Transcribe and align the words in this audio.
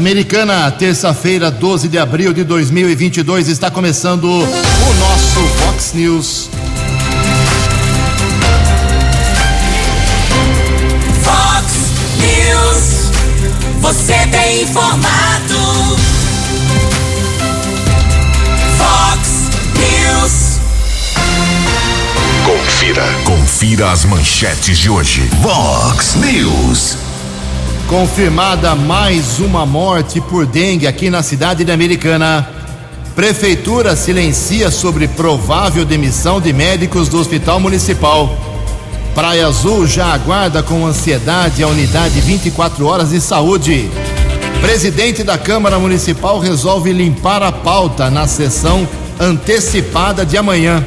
Americana, 0.00 0.70
terça-feira, 0.70 1.50
12 1.50 1.86
de 1.86 1.98
abril 1.98 2.32
de 2.32 2.42
2022, 2.42 3.48
está 3.48 3.70
começando 3.70 4.24
o 4.24 4.94
nosso 4.94 5.40
Fox 5.58 5.92
News. 5.92 6.48
Fox 11.22 11.66
News, 12.16 13.10
você 13.82 14.26
tem 14.28 14.62
informado. 14.62 15.98
Fox 18.78 19.50
News. 19.76 20.60
Confira. 22.46 23.04
Confira 23.26 23.90
as 23.92 24.06
manchetes 24.06 24.78
de 24.78 24.88
hoje. 24.88 25.28
Vox 25.42 26.14
News. 26.14 27.09
Confirmada 27.90 28.76
mais 28.76 29.40
uma 29.40 29.66
morte 29.66 30.20
por 30.20 30.46
dengue 30.46 30.86
aqui 30.86 31.10
na 31.10 31.24
cidade 31.24 31.64
de 31.64 31.72
Americana. 31.72 32.48
Prefeitura 33.16 33.96
silencia 33.96 34.70
sobre 34.70 35.08
provável 35.08 35.84
demissão 35.84 36.40
de 36.40 36.52
médicos 36.52 37.08
do 37.08 37.18
Hospital 37.18 37.58
Municipal. 37.58 38.32
Praia 39.12 39.48
Azul 39.48 39.88
já 39.88 40.06
aguarda 40.06 40.62
com 40.62 40.86
ansiedade 40.86 41.64
a 41.64 41.66
unidade 41.66 42.20
24 42.20 42.86
horas 42.86 43.10
de 43.10 43.20
saúde. 43.20 43.90
Presidente 44.60 45.24
da 45.24 45.36
Câmara 45.36 45.76
Municipal 45.76 46.38
resolve 46.38 46.92
limpar 46.92 47.42
a 47.42 47.50
pauta 47.50 48.08
na 48.08 48.28
sessão 48.28 48.86
antecipada 49.18 50.24
de 50.24 50.36
amanhã. 50.36 50.86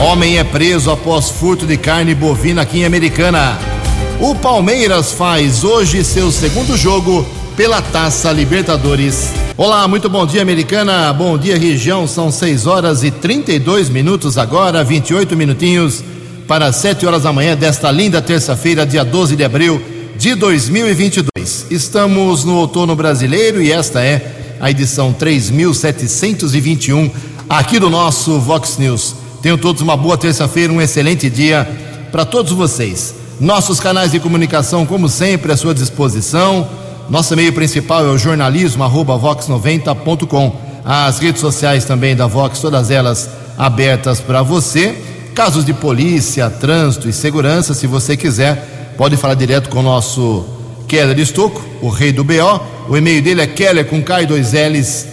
Homem 0.00 0.38
é 0.38 0.44
preso 0.44 0.90
após 0.90 1.28
furto 1.28 1.66
de 1.66 1.76
carne 1.76 2.14
bovina 2.14 2.62
aqui 2.62 2.78
em 2.78 2.86
Americana. 2.86 3.77
O 4.20 4.34
Palmeiras 4.34 5.12
faz 5.12 5.62
hoje 5.62 6.02
seu 6.02 6.32
segundo 6.32 6.76
jogo 6.76 7.24
pela 7.56 7.80
Taça 7.80 8.32
Libertadores. 8.32 9.32
Olá, 9.56 9.86
muito 9.86 10.10
bom 10.10 10.26
dia, 10.26 10.42
Americana. 10.42 11.12
Bom 11.12 11.38
dia, 11.38 11.56
região. 11.56 12.04
São 12.04 12.28
6 12.28 12.66
horas 12.66 13.04
e 13.04 13.12
32 13.12 13.88
minutos 13.88 14.36
agora, 14.36 14.82
28 14.82 15.36
minutinhos 15.36 16.02
para 16.48 16.72
7 16.72 17.06
horas 17.06 17.22
da 17.22 17.32
manhã 17.32 17.56
desta 17.56 17.92
linda 17.92 18.20
terça-feira, 18.20 18.84
dia 18.84 19.04
12 19.04 19.36
de 19.36 19.44
abril 19.44 19.80
de 20.16 20.34
2022. 20.34 21.66
Estamos 21.70 22.42
no 22.42 22.56
outono 22.56 22.96
brasileiro 22.96 23.62
e 23.62 23.70
esta 23.70 24.02
é 24.02 24.56
a 24.58 24.68
edição 24.68 25.12
3721 25.12 27.08
aqui 27.48 27.78
do 27.78 27.88
nosso 27.88 28.40
Vox 28.40 28.78
News. 28.78 29.14
Tenham 29.40 29.56
todos 29.56 29.80
uma 29.80 29.96
boa 29.96 30.18
terça-feira, 30.18 30.72
um 30.72 30.80
excelente 30.80 31.30
dia 31.30 31.68
para 32.10 32.24
todos 32.24 32.50
vocês. 32.50 33.17
Nossos 33.40 33.78
canais 33.78 34.10
de 34.10 34.18
comunicação, 34.18 34.84
como 34.84 35.08
sempre, 35.08 35.52
à 35.52 35.56
sua 35.56 35.72
disposição. 35.72 36.66
Nosso 37.08 37.34
e-mail 37.34 37.52
principal 37.52 38.04
é 38.04 38.10
o 38.10 38.18
jornalismo 38.18 38.82
vox90.com. 38.84 40.56
As 40.84 41.20
redes 41.20 41.40
sociais 41.40 41.84
também 41.84 42.16
da 42.16 42.26
Vox, 42.26 42.58
todas 42.58 42.90
elas 42.90 43.30
abertas 43.56 44.20
para 44.20 44.42
você. 44.42 45.04
Casos 45.36 45.64
de 45.64 45.72
polícia, 45.72 46.50
trânsito 46.50 47.08
e 47.08 47.12
segurança, 47.12 47.74
se 47.74 47.86
você 47.86 48.16
quiser, 48.16 48.94
pode 48.96 49.16
falar 49.16 49.34
direto 49.34 49.68
com 49.68 49.78
o 49.78 49.82
nosso 49.84 50.44
Keller 50.88 51.16
Estocco, 51.20 51.64
o 51.80 51.90
rei 51.90 52.10
do 52.10 52.24
BO. 52.24 52.60
O 52.88 52.96
e-mail 52.96 53.22
dele 53.22 53.42
é 53.42 53.46
keller 53.46 53.86
com 53.86 54.02
K 54.02 54.22
e 54.22 54.26
dois 54.26 54.52
L's, 54.52 55.06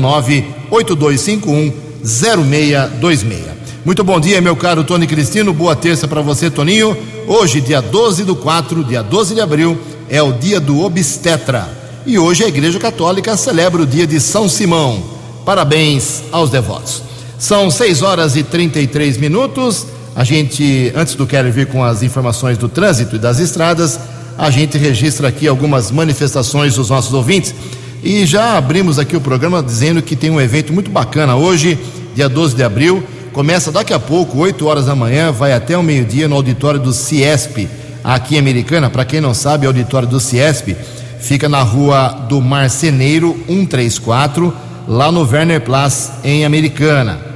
982510626. 0.70 3.38
Muito 3.86 4.04
bom 4.04 4.20
dia, 4.20 4.38
meu 4.42 4.54
caro 4.54 4.84
Tony 4.84 5.06
Cristino. 5.06 5.54
Boa 5.54 5.74
terça 5.74 6.06
para 6.06 6.20
você, 6.20 6.50
Toninho. 6.50 6.94
Hoje, 7.26 7.62
dia 7.62 7.80
12 7.80 8.22
do 8.22 8.36
4, 8.36 8.84
dia 8.84 9.02
12 9.02 9.34
de 9.34 9.40
abril, 9.40 9.78
é 10.10 10.22
o 10.22 10.32
dia 10.32 10.60
do 10.60 10.82
obstetra. 10.82 11.66
E 12.04 12.18
hoje 12.18 12.44
a 12.44 12.48
Igreja 12.48 12.78
Católica 12.78 13.34
celebra 13.34 13.80
o 13.80 13.86
dia 13.86 14.06
de 14.06 14.20
São 14.20 14.46
Simão. 14.46 15.02
Parabéns 15.46 16.22
aos 16.30 16.50
devotos. 16.50 17.02
São 17.38 17.70
6 17.70 18.02
horas 18.02 18.36
e 18.36 18.42
33 18.42 19.16
minutos. 19.16 19.86
A 20.16 20.22
gente, 20.22 20.92
antes 20.94 21.14
do 21.14 21.26
Keller 21.26 21.52
vir 21.52 21.66
com 21.66 21.82
as 21.82 22.02
informações 22.02 22.56
do 22.56 22.68
trânsito 22.68 23.16
e 23.16 23.18
das 23.18 23.40
estradas, 23.40 23.98
a 24.38 24.48
gente 24.48 24.78
registra 24.78 25.28
aqui 25.28 25.48
algumas 25.48 25.90
manifestações 25.90 26.76
dos 26.76 26.90
nossos 26.90 27.12
ouvintes. 27.12 27.54
E 28.02 28.24
já 28.24 28.56
abrimos 28.56 28.98
aqui 28.98 29.16
o 29.16 29.20
programa 29.20 29.62
dizendo 29.62 30.02
que 30.02 30.14
tem 30.14 30.30
um 30.30 30.40
evento 30.40 30.72
muito 30.72 30.90
bacana 30.90 31.34
hoje, 31.34 31.78
dia 32.14 32.28
12 32.28 32.54
de 32.54 32.62
abril. 32.62 33.02
Começa 33.32 33.72
daqui 33.72 33.92
a 33.92 33.98
pouco, 33.98 34.38
8 34.38 34.64
horas 34.66 34.86
da 34.86 34.94
manhã, 34.94 35.32
vai 35.32 35.52
até 35.52 35.76
o 35.76 35.82
meio-dia 35.82 36.28
no 36.28 36.36
auditório 36.36 36.78
do 36.78 36.92
Ciesp, 36.92 37.68
aqui 38.04 38.36
em 38.36 38.38
Americana. 38.38 38.88
Para 38.88 39.04
quem 39.04 39.20
não 39.20 39.34
sabe, 39.34 39.66
o 39.66 39.70
auditório 39.70 40.06
do 40.06 40.20
Ciesp 40.20 40.76
fica 41.18 41.48
na 41.48 41.62
rua 41.62 42.26
do 42.28 42.40
Marceneiro 42.40 43.34
134, 43.48 44.54
lá 44.86 45.10
no 45.10 45.28
Werner 45.28 45.62
Place, 45.62 46.12
em 46.22 46.44
Americana. 46.44 47.33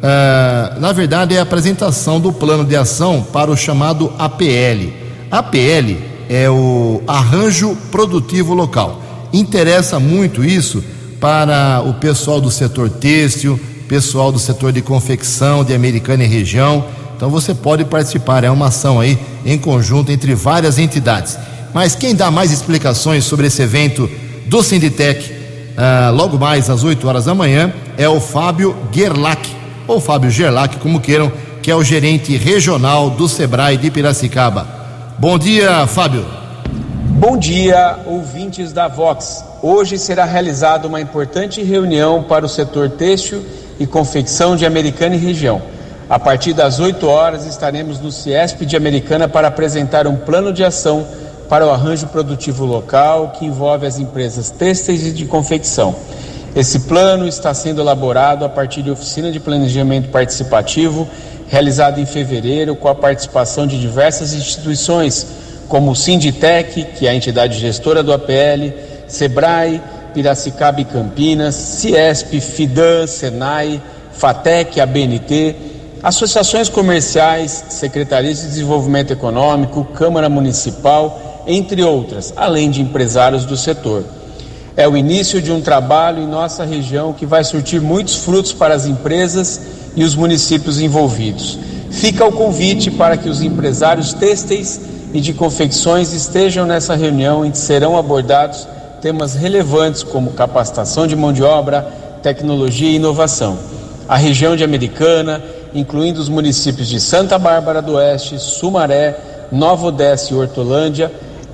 Uh, 0.00 0.80
na 0.80 0.92
verdade, 0.92 1.34
é 1.34 1.38
a 1.38 1.42
apresentação 1.42 2.18
do 2.18 2.32
plano 2.32 2.64
de 2.64 2.74
ação 2.74 3.22
para 3.32 3.50
o 3.50 3.56
chamado 3.56 4.10
APL. 4.18 4.92
APL 5.30 5.96
é 6.28 6.48
o 6.48 7.02
Arranjo 7.06 7.76
Produtivo 7.90 8.54
Local. 8.54 9.02
Interessa 9.32 10.00
muito 10.00 10.42
isso 10.42 10.82
para 11.20 11.82
o 11.84 11.94
pessoal 11.94 12.40
do 12.40 12.50
setor 12.50 12.88
têxtil, 12.88 13.60
pessoal 13.86 14.32
do 14.32 14.38
setor 14.38 14.72
de 14.72 14.80
confecção 14.80 15.62
de 15.62 15.74
Americana 15.74 16.24
e 16.24 16.26
região. 16.26 16.84
Então 17.14 17.28
você 17.28 17.52
pode 17.52 17.84
participar, 17.84 18.44
é 18.44 18.50
uma 18.50 18.68
ação 18.68 18.98
aí 18.98 19.18
em 19.44 19.58
conjunto 19.58 20.10
entre 20.10 20.34
várias 20.34 20.78
entidades. 20.78 21.38
Mas 21.74 21.94
quem 21.94 22.14
dá 22.14 22.30
mais 22.30 22.50
explicações 22.50 23.24
sobre 23.24 23.48
esse 23.48 23.60
evento 23.60 24.08
do 24.46 24.62
Sinditec, 24.62 25.30
uh, 25.30 26.14
logo 26.14 26.38
mais 26.38 26.70
às 26.70 26.82
8 26.82 27.06
horas 27.06 27.26
da 27.26 27.34
manhã, 27.34 27.72
é 27.98 28.08
o 28.08 28.20
Fábio 28.20 28.74
Gerlach, 28.90 29.59
ou 29.90 29.98
Fábio 29.98 30.30
Gerlach, 30.30 30.76
como 30.76 31.00
queiram, 31.00 31.32
que 31.60 31.68
é 31.68 31.74
o 31.74 31.82
gerente 31.82 32.36
regional 32.36 33.10
do 33.10 33.28
Sebrae 33.28 33.76
de 33.76 33.90
Piracicaba. 33.90 34.64
Bom 35.18 35.36
dia, 35.36 35.84
Fábio. 35.88 36.24
Bom 37.18 37.36
dia, 37.36 37.98
ouvintes 38.06 38.72
da 38.72 38.86
Vox. 38.86 39.44
Hoje 39.60 39.98
será 39.98 40.24
realizada 40.24 40.86
uma 40.86 41.00
importante 41.00 41.60
reunião 41.64 42.22
para 42.22 42.46
o 42.46 42.48
setor 42.48 42.88
têxtil 42.90 43.44
e 43.80 43.86
confecção 43.86 44.54
de 44.54 44.64
Americana 44.64 45.16
e 45.16 45.18
região. 45.18 45.60
A 46.08 46.20
partir 46.20 46.52
das 46.52 46.78
8 46.78 47.04
horas 47.08 47.44
estaremos 47.44 47.98
no 47.98 48.12
Ciesp 48.12 48.64
de 48.64 48.76
Americana 48.76 49.28
para 49.28 49.48
apresentar 49.48 50.06
um 50.06 50.14
plano 50.14 50.52
de 50.52 50.62
ação 50.62 51.04
para 51.48 51.66
o 51.66 51.70
arranjo 51.70 52.06
produtivo 52.06 52.64
local 52.64 53.32
que 53.36 53.44
envolve 53.44 53.86
as 53.86 53.98
empresas 53.98 54.50
têxteis 54.50 55.04
e 55.04 55.10
de 55.10 55.24
confecção. 55.24 55.96
Esse 56.54 56.80
plano 56.80 57.28
está 57.28 57.54
sendo 57.54 57.80
elaborado 57.80 58.44
a 58.44 58.48
partir 58.48 58.82
de 58.82 58.90
oficina 58.90 59.30
de 59.30 59.38
planejamento 59.38 60.08
participativo 60.08 61.08
realizada 61.48 62.00
em 62.00 62.06
fevereiro 62.06 62.74
com 62.74 62.88
a 62.88 62.94
participação 62.94 63.66
de 63.66 63.78
diversas 63.80 64.32
instituições 64.32 65.26
como 65.68 65.92
o 65.92 65.96
Sinditec, 65.96 66.84
que 66.96 67.06
é 67.06 67.10
a 67.10 67.14
entidade 67.14 67.58
gestora 67.58 68.02
do 68.02 68.12
APL, 68.12 68.72
Sebrae, 69.06 69.80
Piracicaba 70.12 70.80
e 70.80 70.84
Campinas, 70.84 71.54
Ciesp, 71.54 72.40
Fidan, 72.40 73.06
Senai, 73.06 73.80
Fatec, 74.12 74.80
ABNT, 74.80 75.54
associações 76.02 76.68
comerciais, 76.68 77.64
secretarias 77.68 78.40
de 78.40 78.48
desenvolvimento 78.48 79.12
econômico, 79.12 79.84
Câmara 79.84 80.28
Municipal, 80.28 81.44
entre 81.46 81.84
outras, 81.84 82.32
além 82.36 82.70
de 82.70 82.82
empresários 82.82 83.44
do 83.44 83.56
setor. 83.56 84.04
É 84.76 84.88
o 84.88 84.96
início 84.96 85.42
de 85.42 85.50
um 85.50 85.60
trabalho 85.60 86.22
em 86.22 86.26
nossa 86.26 86.64
região 86.64 87.12
que 87.12 87.26
vai 87.26 87.44
surtir 87.44 87.80
muitos 87.80 88.16
frutos 88.16 88.52
para 88.52 88.74
as 88.74 88.86
empresas 88.86 89.60
e 89.96 90.04
os 90.04 90.14
municípios 90.14 90.80
envolvidos. 90.80 91.58
Fica 91.90 92.24
o 92.24 92.32
convite 92.32 92.90
para 92.90 93.16
que 93.16 93.28
os 93.28 93.42
empresários 93.42 94.12
têxteis 94.12 94.80
e 95.12 95.20
de 95.20 95.32
confecções 95.32 96.12
estejam 96.12 96.64
nessa 96.64 96.94
reunião 96.94 97.44
em 97.44 97.50
que 97.50 97.58
serão 97.58 97.98
abordados 97.98 98.66
temas 99.00 99.34
relevantes 99.34 100.02
como 100.02 100.32
capacitação 100.32 101.06
de 101.06 101.16
mão 101.16 101.32
de 101.32 101.42
obra, 101.42 101.82
tecnologia 102.22 102.90
e 102.90 102.96
inovação. 102.96 103.58
A 104.08 104.16
região 104.16 104.54
de 104.54 104.62
Americana, 104.62 105.42
incluindo 105.74 106.20
os 106.20 106.28
municípios 106.28 106.88
de 106.88 107.00
Santa 107.00 107.38
Bárbara 107.38 107.80
do 107.80 107.94
Oeste, 107.94 108.38
Sumaré, 108.38 109.18
Nova 109.50 109.86
Odessa 109.86 110.32
e 110.32 110.36
Hortolândia, 110.36 111.10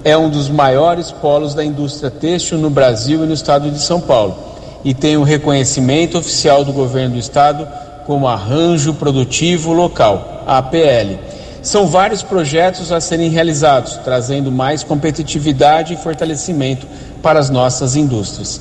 é 0.07 0.17
um 0.17 0.31
dos 0.31 0.49
maiores 0.49 1.11
polos 1.11 1.53
da 1.53 1.65
indústria 1.65 2.13
têxtil 2.13 2.59
no 2.59 2.71
Brasil 2.71 3.25
e 3.25 3.27
no 3.27 3.35
estado 3.35 3.73
de 3.73 3.83
São 3.83 4.01
Paulo 4.01 4.39
e 4.85 4.95
tem 4.95 5.17
o 5.17 5.23
um 5.23 5.25
reconhecimento 5.25 6.17
oficial 6.17 6.65
do 6.65 6.73
governo 6.73 7.15
do 7.15 7.19
estado 7.19 7.67
como 8.07 8.29
arranjo 8.29 8.95
produtivo 8.95 9.73
local, 9.73 10.45
APL. 10.47 11.19
São 11.61 11.89
vários 11.89 12.23
projetos 12.23 12.93
a 12.93 13.01
serem 13.01 13.31
realizados, 13.31 13.99
trazendo 14.05 14.53
mais 14.53 14.85
competitividade 14.85 15.95
e 15.95 15.97
fortalecimento 15.97 16.87
para 17.21 17.41
as 17.41 17.51
nossas 17.51 17.97
indústrias. 17.97 18.61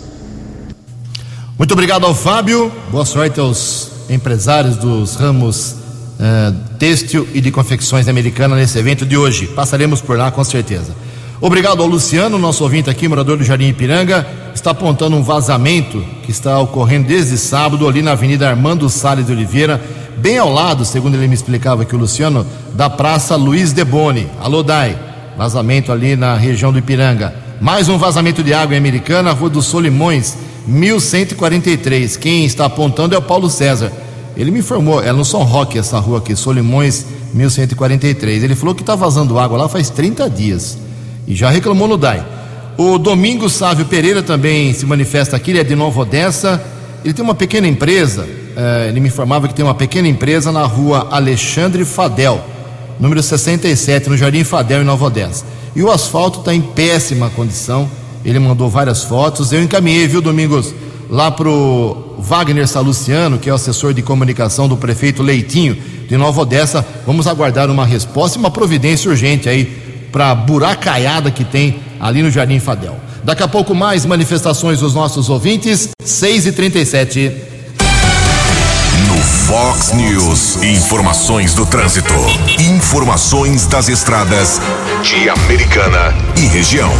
Muito 1.59 1.73
obrigado 1.73 2.07
ao 2.07 2.15
Fábio. 2.15 2.73
Boa 2.89 3.05
sorte 3.05 3.39
aos 3.39 3.91
empresários 4.09 4.77
dos 4.77 5.13
ramos 5.13 5.75
eh, 6.19 6.53
têxtil 6.79 7.27
e 7.35 7.39
de 7.39 7.51
confecções 7.51 8.07
americanas 8.07 8.57
nesse 8.57 8.79
evento 8.79 9.05
de 9.05 9.15
hoje. 9.15 9.45
Passaremos 9.45 10.01
por 10.01 10.17
lá 10.17 10.31
com 10.31 10.43
certeza. 10.43 11.04
Obrigado 11.41 11.81
ao 11.81 11.87
Luciano, 11.87 12.37
nosso 12.37 12.63
ouvinte 12.63 12.89
aqui, 12.89 13.09
morador 13.09 13.37
do 13.37 13.43
Jardim 13.43 13.67
Ipiranga, 13.67 14.25
está 14.53 14.71
apontando 14.71 15.17
um 15.17 15.21
vazamento 15.21 16.01
que 16.23 16.31
está 16.31 16.57
ocorrendo 16.59 17.09
desde 17.09 17.37
sábado 17.37 17.85
ali 17.85 18.01
na 18.01 18.13
Avenida 18.13 18.49
Armando 18.49 18.89
Salles 18.89 19.25
de 19.25 19.33
Oliveira, 19.33 19.83
bem 20.15 20.37
ao 20.37 20.49
lado, 20.49 20.85
segundo 20.85 21.15
ele 21.15 21.27
me 21.27 21.33
explicava 21.33 21.81
aqui 21.81 21.93
o 21.93 21.99
Luciano, 21.99 22.47
da 22.73 22.89
Praça 22.89 23.35
Luiz 23.35 23.73
Deboni. 23.73 24.29
Alô, 24.39 24.63
Dai. 24.63 24.97
Vazamento 25.37 25.91
ali 25.91 26.15
na 26.15 26.35
região 26.35 26.71
do 26.71 26.79
Ipiranga. 26.79 27.35
Mais 27.59 27.89
um 27.89 27.97
vazamento 27.97 28.41
de 28.41 28.53
água 28.53 28.73
em 28.73 28.77
Americana, 28.77 29.33
Rua 29.33 29.49
dos 29.49 29.65
Solimões, 29.65 30.37
1143. 30.65 32.15
Quem 32.15 32.45
está 32.45 32.65
apontando 32.65 33.13
é 33.13 33.17
o 33.17 33.21
Paulo 33.21 33.49
César. 33.49 33.91
Ele 34.37 34.51
me 34.51 34.59
informou, 34.59 35.03
é 35.03 35.11
no 35.11 35.25
São 35.25 35.43
Roque 35.43 35.77
essa 35.77 35.99
rua 35.99 36.19
aqui, 36.19 36.33
Solimões 36.33 37.05
1143. 37.33 38.41
Ele 38.41 38.55
falou 38.55 38.73
que 38.73 38.81
está 38.81 38.95
vazando 38.95 39.37
água 39.37 39.57
lá 39.57 39.67
faz 39.67 39.89
30 39.89 40.29
dias 40.29 40.84
e 41.27 41.35
já 41.35 41.49
reclamou 41.49 41.87
no 41.87 41.97
DAI. 41.97 42.25
O 42.77 42.97
Domingos 42.97 43.53
Sávio 43.53 43.85
Pereira 43.85 44.21
também 44.21 44.73
se 44.73 44.85
manifesta 44.85 45.35
aqui, 45.35 45.51
ele 45.51 45.59
é 45.59 45.63
de 45.63 45.75
Nova 45.75 46.01
Odessa. 46.01 46.61
Ele 47.03 47.13
tem 47.13 47.23
uma 47.23 47.35
pequena 47.35 47.67
empresa, 47.67 48.27
eh, 48.57 48.87
ele 48.89 48.99
me 48.99 49.07
informava 49.07 49.47
que 49.47 49.53
tem 49.53 49.63
uma 49.63 49.75
pequena 49.75 50.07
empresa 50.07 50.51
na 50.51 50.63
rua 50.63 51.07
Alexandre 51.11 51.85
Fadel, 51.85 52.43
número 52.99 53.21
67, 53.21 54.09
no 54.09 54.17
Jardim 54.17 54.43
Fadel, 54.43 54.81
em 54.81 54.85
Nova 54.85 55.05
Odessa. 55.05 55.45
E 55.75 55.83
o 55.83 55.91
asfalto 55.91 56.39
está 56.39 56.53
em 56.53 56.61
péssima 56.61 57.29
condição. 57.29 57.89
Ele 58.25 58.39
mandou 58.39 58.69
várias 58.69 59.03
fotos. 59.03 59.53
Eu 59.53 59.61
encaminhei, 59.61 60.07
viu, 60.07 60.21
Domingos, 60.21 60.73
lá 61.09 61.29
pro 61.29 62.15
Wagner 62.17 62.67
Saluciano, 62.67 63.37
que 63.37 63.49
é 63.49 63.51
o 63.51 63.55
assessor 63.55 63.93
de 63.93 64.01
comunicação 64.01 64.67
do 64.67 64.75
prefeito 64.75 65.21
Leitinho 65.21 65.77
de 66.07 66.17
Nova 66.17 66.41
Odessa. 66.41 66.85
Vamos 67.05 67.27
aguardar 67.27 67.69
uma 67.69 67.85
resposta 67.85 68.37
e 68.37 68.39
uma 68.39 68.49
providência 68.49 69.09
urgente 69.09 69.47
aí 69.47 69.84
para 70.15 70.31
a 70.31 70.35
buracaiada 70.35 71.29
que 71.29 71.43
tem 71.43 71.81
ali 71.99 72.23
no 72.23 72.31
Jardim 72.31 72.57
Fadel. 72.57 72.97
Daqui 73.21 73.43
a 73.43 73.49
pouco 73.49 73.75
mais 73.75 74.05
manifestações 74.05 74.79
dos 74.79 74.93
nossos 74.93 75.29
ouvintes, 75.29 75.89
6 76.01 76.47
e 76.47 76.51
37 76.53 77.33
No 79.09 79.17
Fox 79.17 79.91
News, 79.91 80.63
informações 80.63 81.53
do 81.53 81.65
trânsito. 81.65 82.13
Informações 82.61 83.67
das 83.67 83.89
estradas 83.89 84.61
de 85.03 85.27
Americana 85.27 86.15
e 86.37 86.45
região. 86.45 86.93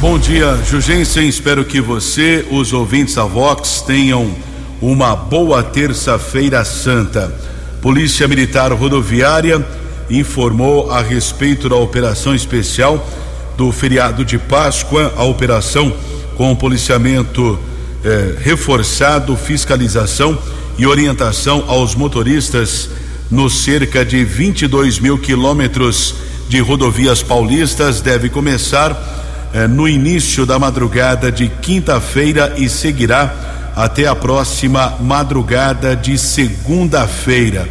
Bom 0.00 0.18
dia, 0.18 0.58
Jugensen. 0.68 1.28
Espero 1.28 1.64
que 1.64 1.80
você, 1.80 2.44
os 2.50 2.72
ouvintes 2.72 3.14
da 3.14 3.24
Vox, 3.24 3.84
tenham 3.86 4.34
uma 4.82 5.14
boa 5.14 5.62
terça-feira 5.62 6.64
santa. 6.64 7.32
Polícia 7.80 8.26
Militar 8.26 8.72
Rodoviária 8.72 9.64
informou 10.10 10.90
a 10.90 11.00
respeito 11.00 11.68
da 11.68 11.76
operação 11.76 12.34
especial 12.34 13.06
do 13.56 13.70
feriado 13.70 14.24
de 14.24 14.38
Páscoa, 14.38 15.12
a 15.16 15.24
operação 15.24 15.92
com 16.36 16.54
policiamento 16.56 17.58
eh, 18.04 18.34
reforçado, 18.40 19.36
fiscalização 19.36 20.38
e 20.78 20.86
orientação 20.86 21.64
aos 21.68 21.94
motoristas 21.94 22.88
nos 23.30 23.62
cerca 23.62 24.04
de 24.04 24.24
22 24.24 24.98
mil 24.98 25.18
quilômetros 25.18 26.14
de 26.48 26.58
rodovias 26.58 27.22
paulistas 27.22 28.00
deve 28.00 28.28
começar 28.28 29.50
eh, 29.52 29.68
no 29.68 29.88
início 29.88 30.46
da 30.46 30.58
madrugada 30.58 31.30
de 31.30 31.48
quinta-feira 31.48 32.54
e 32.56 32.68
seguirá 32.68 33.72
até 33.76 34.06
a 34.06 34.16
próxima 34.16 34.96
madrugada 35.00 35.94
de 35.94 36.18
segunda-feira. 36.18 37.68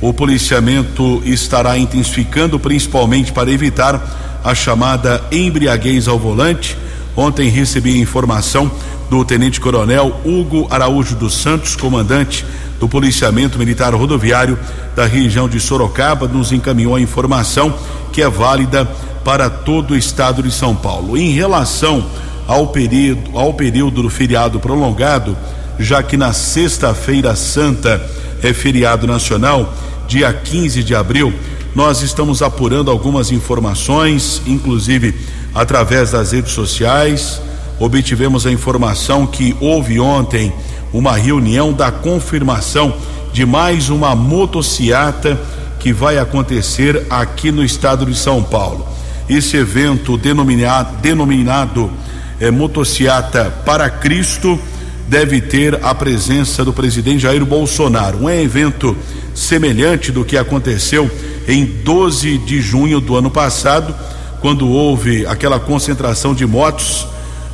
O 0.00 0.12
policiamento 0.12 1.22
estará 1.24 1.78
intensificando 1.78 2.58
principalmente 2.58 3.32
para 3.32 3.50
evitar 3.50 4.40
a 4.44 4.54
chamada 4.54 5.22
embriaguez 5.32 6.06
ao 6.06 6.18
volante. 6.18 6.76
Ontem 7.16 7.48
recebi 7.48 7.98
informação 7.98 8.70
do 9.08 9.24
Tenente 9.24 9.60
Coronel 9.60 10.20
Hugo 10.24 10.66
Araújo 10.70 11.14
dos 11.14 11.34
Santos, 11.34 11.76
comandante 11.76 12.44
do 12.78 12.88
Policiamento 12.88 13.58
Militar 13.58 13.94
Rodoviário 13.94 14.58
da 14.94 15.06
região 15.06 15.48
de 15.48 15.60
Sorocaba, 15.60 16.28
nos 16.28 16.52
encaminhou 16.52 16.96
a 16.96 17.00
informação 17.00 17.72
que 18.12 18.20
é 18.20 18.28
válida 18.28 18.84
para 19.24 19.48
todo 19.48 19.92
o 19.92 19.96
estado 19.96 20.42
de 20.42 20.50
São 20.50 20.74
Paulo. 20.74 21.16
Em 21.16 21.30
relação 21.30 22.04
ao 22.46 22.66
período, 22.66 23.38
ao 23.38 23.54
período 23.54 24.02
do 24.02 24.10
feriado 24.10 24.60
prolongado, 24.60 25.36
já 25.78 26.02
que 26.02 26.16
na 26.16 26.32
sexta-feira 26.32 27.34
santa 27.34 28.04
é 28.44 28.52
feriado 28.52 29.06
nacional, 29.06 29.72
dia 30.06 30.30
15 30.30 30.84
de 30.84 30.94
abril, 30.94 31.32
nós 31.74 32.02
estamos 32.02 32.42
apurando 32.42 32.90
algumas 32.90 33.32
informações, 33.32 34.42
inclusive 34.46 35.14
através 35.54 36.10
das 36.10 36.32
redes 36.32 36.52
sociais. 36.52 37.40
Obtivemos 37.80 38.46
a 38.46 38.52
informação 38.52 39.26
que 39.26 39.56
houve 39.60 39.98
ontem 39.98 40.52
uma 40.92 41.16
reunião 41.16 41.72
da 41.72 41.90
confirmação 41.90 42.94
de 43.32 43.46
mais 43.46 43.88
uma 43.88 44.14
motociata 44.14 45.40
que 45.80 45.90
vai 45.90 46.18
acontecer 46.18 47.06
aqui 47.08 47.50
no 47.50 47.64
estado 47.64 48.04
de 48.04 48.14
São 48.14 48.42
Paulo. 48.42 48.86
Esse 49.26 49.56
evento 49.56 50.18
denominado, 50.18 50.98
denominado 50.98 51.90
é, 52.38 52.50
Motociata 52.50 53.50
para 53.64 53.88
Cristo 53.88 54.60
deve 55.08 55.40
ter 55.40 55.78
a 55.82 55.94
presença 55.94 56.64
do 56.64 56.72
presidente 56.72 57.20
Jair 57.20 57.44
Bolsonaro. 57.44 58.24
Um 58.24 58.30
evento 58.30 58.96
semelhante 59.34 60.10
do 60.10 60.24
que 60.24 60.36
aconteceu 60.36 61.10
em 61.46 61.64
12 61.64 62.38
de 62.38 62.60
junho 62.60 63.00
do 63.00 63.16
ano 63.16 63.30
passado, 63.30 63.94
quando 64.40 64.68
houve 64.68 65.26
aquela 65.26 65.58
concentração 65.58 66.34
de 66.34 66.46
motos 66.46 67.06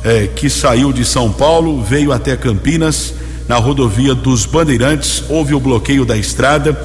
eh, 0.03 0.29
que 0.35 0.49
saiu 0.49 0.91
de 0.91 1.03
São 1.05 1.31
Paulo, 1.31 1.81
veio 1.81 2.11
até 2.11 2.35
Campinas, 2.35 3.13
na 3.47 3.57
rodovia 3.57 4.15
dos 4.15 4.45
Bandeirantes, 4.45 5.23
houve 5.27 5.53
o 5.53 5.59
bloqueio 5.59 6.05
da 6.05 6.15
estrada. 6.15 6.79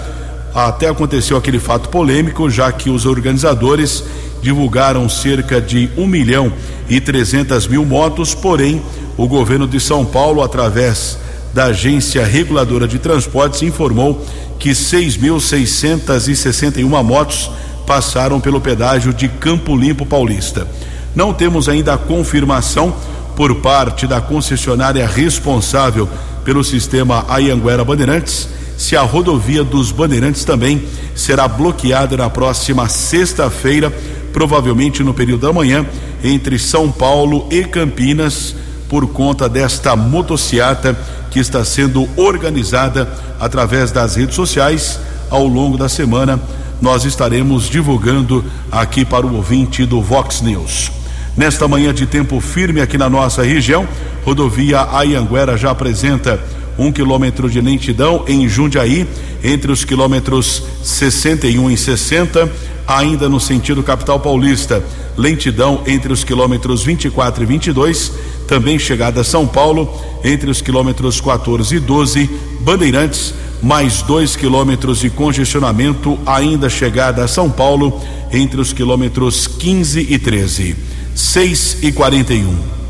Até 0.55 0.89
aconteceu 0.89 1.37
aquele 1.37 1.61
fato 1.61 1.89
polêmico, 1.91 2.51
já 2.51 2.73
que 2.73 2.91
os 2.91 3.07
organizadores 3.07 4.03
divulgaram 4.43 5.09
cerca 5.09 5.61
de 5.61 5.91
um 5.97 6.07
milhão 6.07 6.53
e 6.89 7.01
trezentas 7.01 7.67
mil 7.67 7.85
motos, 7.85 8.35
porém 8.35 8.83
o 9.17 9.27
governo 9.27 9.67
de 9.67 9.81
São 9.81 10.05
Paulo, 10.05 10.43
através 10.43 11.19
da 11.55 11.65
agência 11.67 12.23
reguladora 12.25 12.87
de 12.87 12.99
transportes, 12.99 13.63
informou 13.63 14.23
que 14.59 14.71
6.661 14.71 17.03
motos 17.03 17.51
passaram 17.87 18.39
pelo 18.41 18.61
pedágio 18.61 19.15
de 19.15 19.29
Campo 19.29 19.77
Limpo 19.77 20.05
Paulista. 20.05 20.67
Não 21.15 21.33
temos 21.33 21.69
ainda 21.69 21.95
a 21.95 21.99
confirmação 21.99 22.93
por 23.35 23.55
parte 23.57 24.07
da 24.07 24.21
concessionária 24.21 25.07
responsável 25.07 26.09
pelo 26.45 26.65
sistema 26.65 27.25
Ayanguera 27.29 27.85
Bandeirantes 27.85 28.49
se 28.77 28.95
a 28.95 29.03
rodovia 29.03 29.65
dos 29.65 29.91
Bandeirantes 29.91 30.45
também 30.45 30.85
será 31.15 31.49
bloqueada 31.49 32.17
na 32.17 32.29
próxima 32.29 32.89
sexta-feira 32.89 33.91
provavelmente 34.33 35.03
no 35.03 35.15
período 35.15 35.47
da 35.47 35.53
manhã, 35.53 35.87
entre 36.23 36.59
São 36.59 36.93
Paulo 36.93 37.49
e 37.51 37.65
Campinas, 37.65 38.55
por 38.89 39.09
conta 39.09 39.49
desta 39.49 39.97
motociata 39.97 40.97
que 41.31 41.39
está 41.39 41.65
sendo 41.65 42.09
organizada 42.17 43.09
através 43.39 43.91
das 43.93 44.17
redes 44.17 44.35
sociais. 44.35 44.99
Ao 45.29 45.47
longo 45.47 45.77
da 45.77 45.89
semana, 45.89 46.41
nós 46.81 47.05
estaremos 47.05 47.69
divulgando 47.69 48.45
aqui 48.71 49.05
para 49.05 49.27
o 49.27 49.37
ouvinte 49.37 49.85
do 49.85 50.01
Vox 50.01 50.41
News. 50.41 50.93
Nesta 51.37 51.69
manhã 51.69 51.93
de 51.93 52.07
tempo 52.07 52.41
firme 52.41 52.81
aqui 52.81 52.97
na 52.97 53.11
nossa 53.11 53.43
região, 53.43 53.87
rodovia 54.25 54.89
Ayanguera 54.91 55.57
já 55.57 55.71
apresenta 55.71 56.41
um 56.79 56.93
quilômetro 56.93 57.51
de 57.51 57.61
lentidão 57.61 58.25
em 58.27 58.49
Jundiaí, 58.49 59.07
entre 59.43 59.73
os 59.73 59.85
quilômetros 59.85 60.63
61 60.83 61.71
e 61.71 61.77
60, 61.77 62.51
ainda 62.87 63.29
no 63.29 63.41
sentido 63.41 63.83
capital 63.83 64.21
paulista, 64.21 64.83
lentidão 65.17 65.83
entre 65.87 66.13
os 66.13 66.23
quilômetros 66.23 66.83
24 66.83 67.43
e 67.43 67.47
22, 67.47 68.13
também 68.47 68.79
chegada 68.79 69.23
a 69.23 69.25
São 69.25 69.47
Paulo, 69.47 69.93
entre 70.23 70.51
os 70.51 70.61
quilômetros 70.61 71.21
14 71.21 71.77
e 71.77 71.81
12, 71.81 72.31
Bandeirantes, 72.61 73.35
mais 73.63 74.03
dois 74.03 74.37
quilômetros 74.37 75.01
de 75.01 75.11
congestionamento, 75.11 76.19
ainda 76.27 76.69
chegada 76.69 77.25
a 77.25 77.29
São 77.29 77.51
Paulo, 77.51 78.01
entre 78.33 78.61
os 78.61 78.73
quilômetros 78.73 79.47
15 79.47 80.07
e 80.11 80.19
13. 80.19 80.77
6 81.15 81.79
e 81.83 81.93
41. 81.93 82.86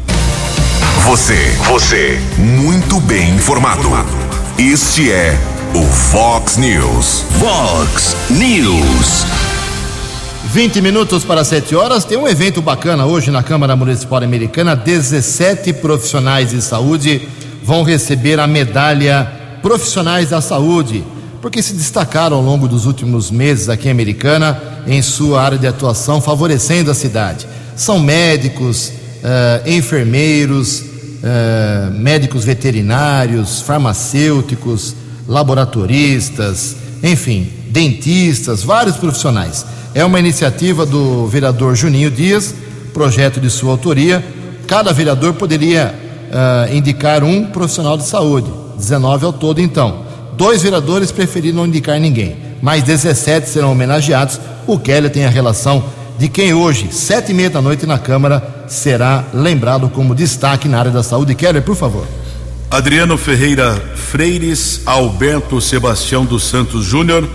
Você, 1.06 1.38
você, 1.68 2.18
muito 2.36 2.98
bem 2.98 3.36
informado. 3.36 3.88
Este 4.58 5.12
é 5.12 5.38
o 5.72 5.84
Fox 5.84 6.56
News. 6.56 7.24
Fox 7.38 8.16
News. 8.28 9.24
20 10.46 10.80
minutos 10.80 11.24
para 11.24 11.44
7 11.44 11.76
horas. 11.76 12.04
Tem 12.04 12.18
um 12.18 12.26
evento 12.26 12.60
bacana 12.60 13.06
hoje 13.06 13.30
na 13.30 13.40
Câmara 13.40 13.76
Municipal 13.76 14.20
Americana. 14.20 14.74
17 14.74 15.74
profissionais 15.74 16.50
de 16.50 16.60
saúde 16.60 17.28
vão 17.62 17.84
receber 17.84 18.40
a 18.40 18.48
medalha 18.48 19.30
Profissionais 19.62 20.30
da 20.30 20.40
Saúde, 20.40 21.04
porque 21.40 21.62
se 21.62 21.74
destacaram 21.74 22.38
ao 22.38 22.42
longo 22.42 22.66
dos 22.66 22.84
últimos 22.84 23.30
meses 23.30 23.68
aqui 23.68 23.86
em 23.86 23.92
Americana 23.92 24.60
em 24.88 25.00
sua 25.02 25.40
área 25.40 25.56
de 25.56 25.68
atuação, 25.68 26.20
favorecendo 26.20 26.90
a 26.90 26.94
cidade. 26.94 27.46
São 27.76 28.00
médicos, 28.00 28.88
uh, 28.88 29.70
enfermeiros, 29.70 30.95
uh, 31.26 31.90
médicos 31.92 32.44
veterinários, 32.44 33.60
farmacêuticos, 33.60 34.94
laboratoristas, 35.26 36.76
enfim, 37.02 37.50
dentistas, 37.68 38.62
vários 38.62 38.96
profissionais. 38.96 39.66
É 39.94 40.04
uma 40.04 40.20
iniciativa 40.20 40.86
do 40.86 41.26
vereador 41.26 41.74
Juninho 41.74 42.10
Dias, 42.10 42.54
projeto 42.92 43.40
de 43.40 43.50
sua 43.50 43.72
autoria. 43.72 44.24
Cada 44.66 44.92
vereador 44.92 45.34
poderia 45.34 45.94
uh, 46.28 46.74
indicar 46.74 47.24
um 47.24 47.46
profissional 47.46 47.96
de 47.96 48.04
saúde, 48.04 48.50
19 48.76 49.26
ao 49.26 49.32
todo, 49.32 49.60
então. 49.60 50.04
Dois 50.36 50.62
vereadores 50.62 51.10
preferiram 51.10 51.56
não 51.58 51.66
indicar 51.66 51.98
ninguém, 51.98 52.36
mais 52.60 52.82
17 52.82 53.48
serão 53.48 53.72
homenageados. 53.72 54.38
O 54.66 54.78
Keller 54.78 55.10
tem 55.10 55.24
a 55.24 55.30
relação 55.30 55.82
de 56.18 56.28
quem 56.28 56.54
hoje, 56.54 56.88
sete 56.92 57.32
e 57.32 57.34
meia 57.34 57.50
da 57.50 57.60
noite 57.60 57.86
na 57.86 57.98
Câmara, 57.98 58.64
será 58.68 59.24
lembrado 59.34 59.88
como 59.88 60.14
destaque 60.14 60.68
na 60.68 60.78
área 60.78 60.90
da 60.90 61.02
saúde. 61.02 61.34
Keller, 61.34 61.62
por 61.62 61.76
favor. 61.76 62.06
Adriano 62.70 63.16
Ferreira 63.16 63.74
Freires, 63.94 64.82
Alberto 64.86 65.60
Sebastião 65.60 66.24
dos 66.24 66.44
Santos 66.44 66.84
Júnior, 66.84 67.28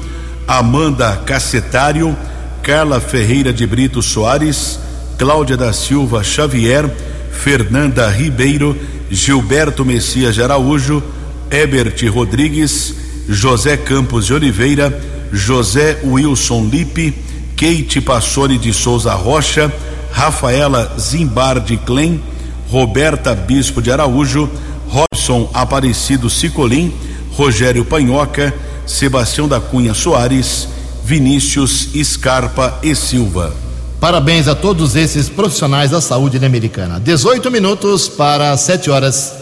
Amanda 0.47 1.21
Cassetário, 1.25 2.15
Carla 2.63 2.99
Ferreira 2.99 3.53
de 3.53 3.65
Brito 3.65 4.01
Soares, 4.01 4.79
Cláudia 5.17 5.55
da 5.55 5.71
Silva 5.71 6.23
Xavier, 6.23 6.89
Fernanda 7.31 8.09
Ribeiro, 8.09 8.75
Gilberto 9.09 9.85
Messias 9.85 10.37
Araújo, 10.37 11.01
Ebert 11.49 12.01
Rodrigues, 12.07 12.95
José 13.29 13.77
Campos 13.77 14.25
de 14.25 14.33
Oliveira, 14.33 14.99
José 15.33 15.99
Wilson 16.03 16.67
Lipe, 16.71 17.13
Kate 17.61 18.01
Passoni 18.01 18.57
de 18.57 18.73
Souza 18.73 19.13
Rocha, 19.13 19.71
Rafaela 20.11 20.95
Zimbardi 20.99 21.77
Klein, 21.77 22.19
Roberta 22.67 23.35
Bispo 23.35 23.83
de 23.83 23.91
Araújo, 23.91 24.49
Robson 24.89 25.47
Aparecido 25.53 26.27
Cicolim, 26.27 26.91
Rogério 27.33 27.85
Panhoca, 27.85 28.51
Sebastião 28.87 29.47
da 29.47 29.59
Cunha 29.59 29.93
Soares, 29.93 30.67
Vinícius 31.05 31.89
Scarpa 32.03 32.79
e 32.81 32.95
Silva. 32.95 33.53
Parabéns 33.99 34.47
a 34.47 34.55
todos 34.55 34.95
esses 34.95 35.29
profissionais 35.29 35.91
da 35.91 36.01
saúde 36.01 36.43
Americana. 36.43 36.99
18 36.99 37.51
minutos 37.51 38.09
para 38.09 38.57
7 38.57 38.89
horas. 38.89 39.35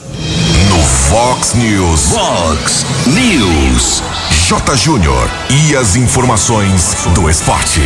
No 0.68 0.84
Fox 0.84 1.54
News. 1.54 2.02
Fox 2.10 2.86
News. 3.08 4.19
J. 4.50 4.76
Júnior. 4.78 5.30
E 5.48 5.76
as 5.76 5.96
informações 5.96 6.96
do 7.14 7.30
esporte. 7.30 7.82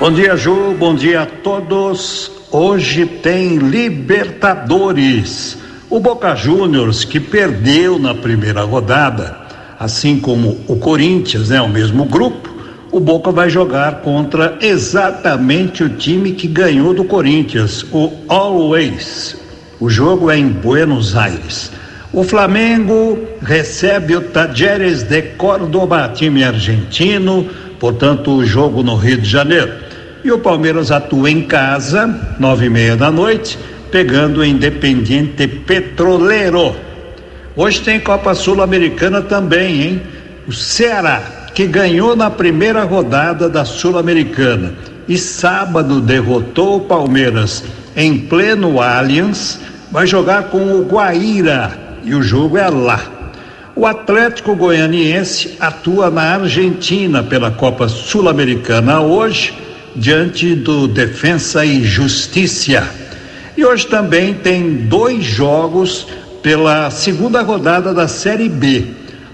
Bom 0.00 0.10
dia, 0.10 0.34
Ju. 0.38 0.74
Bom 0.78 0.94
dia 0.94 1.20
a 1.20 1.26
todos. 1.26 2.30
Hoje 2.50 3.04
tem 3.04 3.58
Libertadores. 3.58 5.58
O 5.90 6.00
Boca 6.00 6.34
Juniors, 6.34 7.04
que 7.04 7.20
perdeu 7.20 7.98
na 7.98 8.14
primeira 8.14 8.62
rodada, 8.62 9.36
assim 9.78 10.18
como 10.18 10.60
o 10.66 10.76
Corinthians, 10.76 11.50
né, 11.50 11.60
o 11.60 11.68
mesmo 11.68 12.06
grupo, 12.06 12.48
o 12.90 12.98
Boca 12.98 13.30
vai 13.30 13.50
jogar 13.50 13.96
contra 13.96 14.56
exatamente 14.62 15.84
o 15.84 15.90
time 15.90 16.32
que 16.32 16.48
ganhou 16.48 16.94
do 16.94 17.04
Corinthians, 17.04 17.84
o 17.92 18.10
Always. 18.28 19.36
O 19.78 19.90
jogo 19.90 20.30
é 20.30 20.38
em 20.38 20.48
Buenos 20.48 21.14
Aires. 21.14 21.70
O 22.14 22.22
Flamengo 22.22 23.18
recebe 23.42 24.14
o 24.14 24.20
Tajeres 24.20 25.02
de 25.02 25.20
Córdoba, 25.36 26.12
time 26.14 26.44
argentino, 26.44 27.50
portanto, 27.80 28.30
o 28.36 28.46
jogo 28.46 28.84
no 28.84 28.94
Rio 28.94 29.20
de 29.20 29.28
Janeiro. 29.28 29.72
E 30.22 30.30
o 30.30 30.38
Palmeiras 30.38 30.92
atua 30.92 31.28
em 31.28 31.42
casa, 31.42 32.06
nove 32.38 32.66
e 32.66 32.70
meia 32.70 32.94
da 32.94 33.10
noite, 33.10 33.58
pegando 33.90 34.42
o 34.42 34.44
Independiente 34.44 35.48
Petroleiro. 35.48 36.76
Hoje 37.56 37.80
tem 37.80 37.98
Copa 37.98 38.32
Sul-Americana 38.32 39.20
também, 39.20 39.82
hein? 39.82 40.02
O 40.46 40.52
Ceará, 40.52 41.20
que 41.52 41.66
ganhou 41.66 42.14
na 42.14 42.30
primeira 42.30 42.84
rodada 42.84 43.48
da 43.48 43.64
Sul-Americana 43.64 44.72
e 45.08 45.18
sábado 45.18 46.00
derrotou 46.00 46.76
o 46.76 46.82
Palmeiras 46.82 47.64
em 47.96 48.18
pleno 48.18 48.80
Allianz, 48.80 49.58
vai 49.90 50.06
jogar 50.06 50.44
com 50.44 50.76
o 50.76 50.84
Guaíra 50.84 51.83
e 52.04 52.14
o 52.14 52.22
jogo 52.22 52.56
é 52.58 52.68
lá. 52.68 53.00
O 53.76 53.86
Atlético 53.86 54.54
Goianiense 54.54 55.56
atua 55.58 56.10
na 56.10 56.34
Argentina 56.34 57.22
pela 57.22 57.50
Copa 57.50 57.88
Sul-Americana 57.88 59.00
hoje, 59.00 59.52
diante 59.96 60.54
do 60.54 60.86
Defensa 60.86 61.64
e 61.64 61.82
Justiça. 61.82 62.88
E 63.56 63.64
hoje 63.64 63.86
também 63.86 64.34
tem 64.34 64.74
dois 64.86 65.24
jogos 65.24 66.06
pela 66.42 66.90
segunda 66.90 67.42
rodada 67.42 67.92
da 67.92 68.06
Série 68.06 68.48
B. 68.48 68.84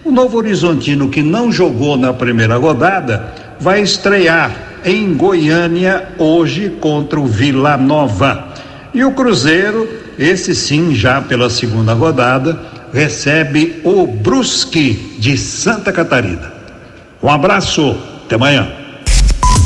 O 0.05 0.11
Novo 0.11 0.39
Horizontino, 0.39 1.09
que 1.09 1.23
não 1.23 1.53
jogou 1.53 1.97
na 1.97 2.13
primeira 2.13 2.57
rodada, 2.57 3.35
vai 3.59 3.83
estrear 3.83 4.55
em 4.85 5.13
Goiânia 5.13 6.09
hoje 6.19 6.71
contra 6.81 7.21
o 7.21 7.27
Vila 7.27 7.77
Nova. 7.77 8.49
E 8.95 9.05
o 9.05 9.13
Cruzeiro, 9.13 9.89
esse 10.21 10.55
sim, 10.55 10.95
já 10.95 11.23
pela 11.23 11.49
segunda 11.49 11.95
rodada, 11.95 12.61
recebe 12.93 13.81
o 13.83 14.07
Brusque 14.07 15.17
de 15.19 15.39
Santa 15.39 15.91
Catarina. 15.91 16.53
Um 17.23 17.31
abraço, 17.31 17.97
até 18.27 18.35
amanhã. 18.35 18.71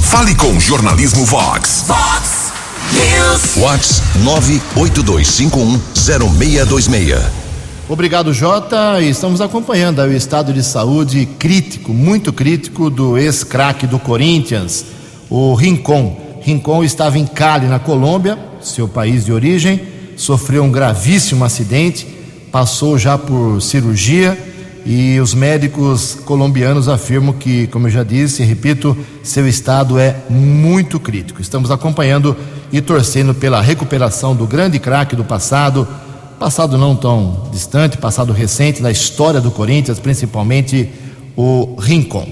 Fale 0.04 0.32
com 0.37 0.61
Jornalismo 0.61 1.25
Vox. 1.25 1.87
Fox 1.88 2.52
News. 2.92 3.56
Vox 3.56 4.00
982510626. 4.76 7.20
Obrigado, 7.88 8.32
Jota. 8.32 9.02
Estamos 9.02 9.40
acompanhando 9.40 10.02
o 10.02 10.12
estado 10.12 10.52
de 10.52 10.62
saúde 10.62 11.26
crítico, 11.37 11.92
muito 11.92 12.32
crítico, 12.32 12.88
do 12.88 13.18
ex-craque 13.18 13.88
do 13.88 13.99
Corinthians, 13.99 14.84
o 15.28 15.52
Rincon. 15.54 16.38
Rincon 16.42 16.84
estava 16.84 17.18
em 17.18 17.26
Cali, 17.26 17.66
na 17.66 17.80
Colômbia, 17.80 18.38
seu 18.61 18.87
país 18.87 19.25
de 19.25 19.32
origem, 19.32 19.94
sofreu 20.16 20.62
um 20.62 20.71
gravíssimo 20.71 21.44
acidente, 21.44 22.06
passou 22.50 22.99
já 22.99 23.18
por 23.18 23.61
cirurgia 23.61 24.38
e 24.87 25.18
os 25.18 25.33
médicos 25.33 26.18
colombianos 26.25 26.88
afirmam 26.88 27.33
que, 27.33 27.66
como 27.68 27.87
eu 27.87 27.90
já 27.90 28.04
disse 28.04 28.42
e 28.42 28.47
repito, 28.47 28.97
seu 29.23 29.49
estado 29.49 29.99
é 29.99 30.16
muito 30.28 31.00
crítico. 31.00 31.40
Estamos 31.40 31.71
acompanhando 31.71 32.37
e 32.71 32.80
torcendo 32.80 33.35
pela 33.35 33.62
recuperação 33.62 34.37
do 34.37 34.47
grande 34.47 34.78
craque 34.78 35.16
do 35.16 35.25
passado, 35.25 35.88
passado 36.38 36.76
não 36.76 36.94
tão 36.94 37.49
distante, 37.50 37.97
passado 37.97 38.33
recente 38.33 38.83
na 38.83 38.90
história 38.90 39.40
do 39.40 39.50
Corinthians, 39.50 39.99
principalmente 39.99 40.90
o 41.35 41.76
Rincon. 41.80 42.28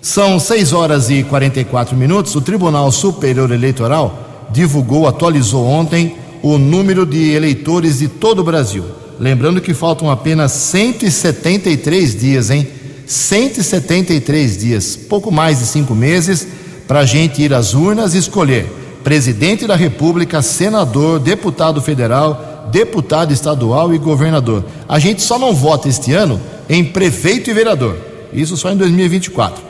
São 0.00 0.38
6 0.38 0.72
horas 0.72 1.10
e 1.10 1.24
44 1.24 1.96
minutos. 1.96 2.34
O 2.36 2.40
Tribunal 2.40 2.92
Superior 2.92 3.50
Eleitoral 3.50 4.46
divulgou, 4.50 5.08
atualizou 5.08 5.66
ontem 5.66 6.16
o 6.42 6.58
número 6.58 7.04
de 7.04 7.32
eleitores 7.32 7.98
de 7.98 8.08
todo 8.08 8.40
o 8.40 8.44
Brasil. 8.44 8.84
Lembrando 9.18 9.60
que 9.60 9.74
faltam 9.74 10.10
apenas 10.10 10.52
173 10.52 12.18
dias, 12.18 12.50
hein? 12.50 12.66
173 13.06 14.58
dias, 14.58 14.96
pouco 14.96 15.32
mais 15.32 15.58
de 15.58 15.66
cinco 15.66 15.94
meses, 15.94 16.46
para 16.86 17.00
a 17.00 17.06
gente 17.06 17.42
ir 17.42 17.52
às 17.52 17.74
urnas 17.74 18.14
e 18.14 18.18
escolher 18.18 18.66
presidente 19.02 19.66
da 19.66 19.74
República, 19.74 20.42
senador, 20.42 21.18
deputado 21.18 21.80
federal, 21.80 22.68
deputado 22.70 23.32
estadual 23.32 23.94
e 23.94 23.98
governador. 23.98 24.64
A 24.86 24.98
gente 24.98 25.22
só 25.22 25.38
não 25.38 25.54
vota 25.54 25.88
este 25.88 26.12
ano 26.12 26.38
em 26.68 26.84
prefeito 26.84 27.48
e 27.48 27.54
vereador. 27.54 27.96
Isso 28.32 28.56
só 28.56 28.70
em 28.70 28.76
2024. 28.76 29.62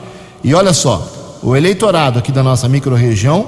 E 0.43 0.53
olha 0.53 0.73
só, 0.73 1.39
o 1.41 1.55
eleitorado 1.55 2.19
aqui 2.19 2.33
da 2.33 2.43
nossa 2.43 2.67
microrregião 2.67 3.47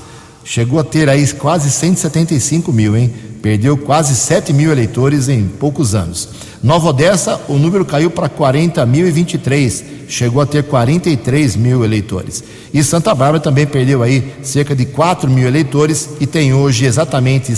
Chegou 0.45 0.81
a 0.81 0.85
ter 0.85 1.09
aí 1.09 1.25
quase 1.33 1.71
175 1.71 2.73
mil, 2.73 2.97
hein? 2.97 3.13
Perdeu 3.43 3.77
quase 3.77 4.17
7 4.17 4.53
mil 4.53 4.73
eleitores 4.73 5.29
em 5.29 5.45
poucos 5.45 5.95
anos. 5.95 6.29
Nova 6.63 6.89
Odessa, 6.89 7.41
o 7.49 7.55
número 7.55 7.85
caiu 7.85 8.11
para 8.11 8.29
40.023, 8.29 9.85
chegou 10.09 10.43
a 10.43 10.47
ter 10.47 10.65
43 10.65 11.55
mil 11.55 11.85
eleitores. 11.85 12.43
E 12.75 12.83
Santa 12.83 13.15
Bárbara 13.15 13.39
também 13.39 13.67
perdeu 13.67 14.03
aí 14.03 14.33
cerca 14.43 14.75
de 14.75 14.85
4 14.87 15.31
mil 15.31 15.47
eleitores 15.47 16.09
e 16.19 16.27
tem 16.27 16.53
hoje 16.55 16.85
exatamente 16.85 17.55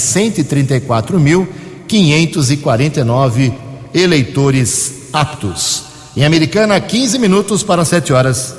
134.549 1.88 3.52
eleitores 3.95 5.09
aptos. 5.12 5.85
Em 6.16 6.25
Americana, 6.25 6.78
15 6.80 7.18
minutos 7.18 7.62
para 7.62 7.85
7 7.85 8.12
horas. 8.12 8.54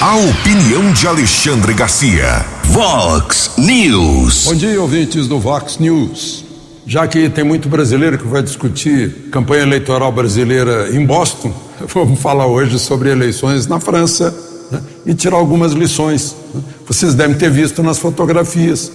A 0.00 0.16
opinião 0.16 0.92
de 0.92 1.06
Alexandre 1.06 1.74
Garcia. 1.74 2.44
Vox 2.64 3.52
News. 3.58 4.46
Bom 4.46 4.54
dia, 4.54 4.80
ouvintes 4.80 5.28
do 5.28 5.38
Vox 5.38 5.78
News. 5.78 6.44
Já 6.86 7.06
que 7.06 7.28
tem 7.28 7.44
muito 7.44 7.68
brasileiro 7.68 8.18
que 8.18 8.26
vai 8.26 8.42
discutir 8.42 9.28
campanha 9.30 9.62
eleitoral 9.62 10.10
brasileira 10.10 10.90
em 10.90 11.06
Boston, 11.06 11.52
vamos 11.86 12.18
falar 12.20 12.46
hoje 12.46 12.78
sobre 12.78 13.10
eleições 13.10 13.66
na 13.68 13.78
França 13.78 14.34
né, 14.70 14.82
e 15.06 15.14
tirar 15.14 15.36
algumas 15.36 15.72
lições. 15.72 16.34
Né. 16.52 16.60
Vocês 16.86 17.14
devem 17.14 17.36
ter 17.36 17.50
visto 17.50 17.82
nas 17.82 17.98
fotografias 17.98 18.90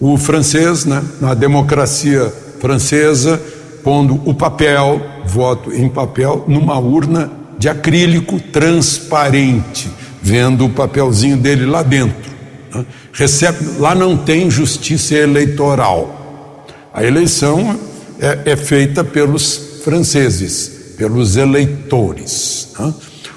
o 0.00 0.16
francês, 0.16 0.84
né, 0.84 1.02
na 1.20 1.34
democracia 1.34 2.32
francesa, 2.60 3.40
pondo 3.82 4.20
o 4.24 4.34
papel, 4.34 5.00
voto 5.26 5.72
em 5.72 5.88
papel, 5.88 6.44
numa 6.46 6.78
urna 6.78 7.30
de 7.58 7.68
acrílico 7.68 8.40
transparente, 8.40 9.90
vendo 10.22 10.66
o 10.66 10.70
papelzinho 10.70 11.36
dele 11.36 11.66
lá 11.66 11.82
dentro. 11.82 12.30
Né. 12.72 12.86
Recebe, 13.12 13.58
lá 13.78 13.94
não 13.94 14.16
tem 14.16 14.50
justiça 14.50 15.14
eleitoral. 15.14 16.66
A 16.94 17.02
eleição 17.02 17.78
é, 18.20 18.52
é 18.52 18.56
feita 18.56 19.02
pelos 19.02 19.80
franceses, 19.82 20.94
pelos 20.96 21.36
eleitores. 21.36 22.68
Né. 22.78 22.94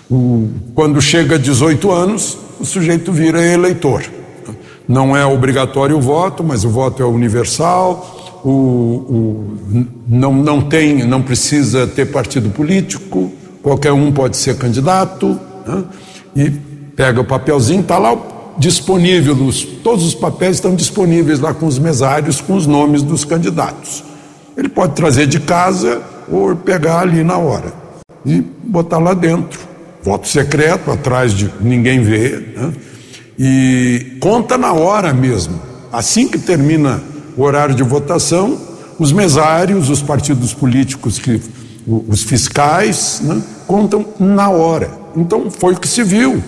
O, 0.10 0.50
quando 0.76 1.02
chega 1.02 1.36
a 1.36 1.40
18 1.40 1.92
anos, 1.92 2.38
o 2.60 2.66
sujeito 2.66 3.12
vira 3.12 3.42
eleitor. 3.42 4.04
Não 4.88 5.16
é 5.16 5.26
obrigatório 5.26 5.98
o 5.98 6.02
voto, 6.02 6.44
mas 6.44 6.64
o 6.64 6.70
voto 6.70 7.02
é 7.02 7.06
universal. 7.06 8.42
O, 8.44 8.50
o, 8.50 9.58
não, 10.08 10.34
não 10.34 10.62
tem, 10.62 11.06
não 11.06 11.22
precisa 11.22 11.88
ter 11.88 12.08
partido 12.08 12.50
político. 12.50 13.32
Qualquer 13.62 13.92
um 13.92 14.12
pode 14.12 14.38
ser 14.38 14.58
candidato. 14.58 15.40
Né? 15.66 15.84
E 16.36 16.50
pega 16.96 17.22
o 17.22 17.26
papelzinho, 17.26 17.82
está 17.82 17.98
lá 17.98 18.18
disponível. 18.58 19.34
Os, 19.36 19.64
todos 19.64 20.06
os 20.06 20.16
papéis 20.16 20.58
estão 20.58 20.76
disponíveis 20.76 21.40
lá 21.40 21.54
com 21.54 21.66
os 21.66 21.80
mesários, 21.80 22.42
com 22.42 22.56
os 22.56 22.66
nomes 22.68 23.04
dos 23.04 23.24
candidatos. 23.24 24.04
Ele 24.58 24.70
pode 24.70 24.94
trazer 24.94 25.28
de 25.28 25.40
casa 25.40 26.02
ou 26.30 26.56
pegar 26.56 27.00
ali 27.00 27.24
na 27.24 27.38
hora 27.38 27.74
e 28.26 28.42
botar 28.64 28.98
lá 29.00 29.14
dentro. 29.14 29.60
Voto 30.04 30.28
secreto, 30.28 30.92
atrás 30.92 31.34
de 31.34 31.52
ninguém 31.62 32.02
ver. 32.02 32.54
Né? 32.56 32.74
E 33.44 34.18
conta 34.20 34.56
na 34.56 34.72
hora 34.72 35.12
mesmo. 35.12 35.60
Assim 35.92 36.28
que 36.28 36.38
termina 36.38 37.02
o 37.36 37.42
horário 37.42 37.74
de 37.74 37.82
votação, 37.82 38.56
os 39.00 39.12
mesários, 39.12 39.90
os 39.90 40.00
partidos 40.00 40.54
políticos, 40.54 41.18
que, 41.18 41.42
os 41.88 42.22
fiscais, 42.22 43.20
né, 43.24 43.42
contam 43.66 44.06
na 44.20 44.48
hora. 44.52 44.92
Então 45.18 45.50
foi 45.50 45.74
o 45.74 45.78
que 45.78 45.88
se 45.88 46.04
viu. 46.04 46.42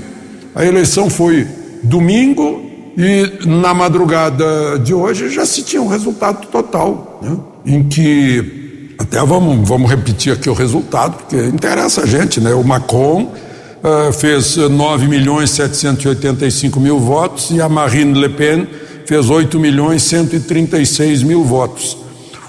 A 0.54 0.64
eleição 0.64 1.10
foi 1.10 1.48
domingo 1.82 2.62
e 2.96 3.40
na 3.48 3.74
madrugada 3.74 4.78
de 4.78 4.94
hoje 4.94 5.32
já 5.32 5.48
se 5.48 5.64
tinha 5.64 5.82
um 5.82 5.88
resultado 5.88 6.46
total, 6.46 7.20
né, 7.24 7.36
em 7.66 7.84
que 7.86 8.94
até 9.00 9.18
vamos, 9.26 9.68
vamos 9.68 9.90
repetir 9.90 10.32
aqui 10.32 10.48
o 10.48 10.54
resultado, 10.54 11.18
porque 11.18 11.44
interessa 11.48 12.04
a 12.04 12.06
gente, 12.06 12.40
né? 12.40 12.54
O 12.54 12.64
Macron 12.64 13.32
uh, 13.84 14.14
fez 14.14 14.56
9 14.56 15.08
milhões 15.08 15.50
785 15.52 16.80
mil 16.80 17.00
votos 17.00 17.52
e 17.52 17.62
a 17.62 17.68
Marine 17.68 18.20
Le 18.20 18.30
Pen 18.30 18.68
fez 19.06 19.30
8 19.30 19.60
milhões 19.60 20.04
136 20.04 21.24
mil 21.24 21.44
votos. 21.44 21.98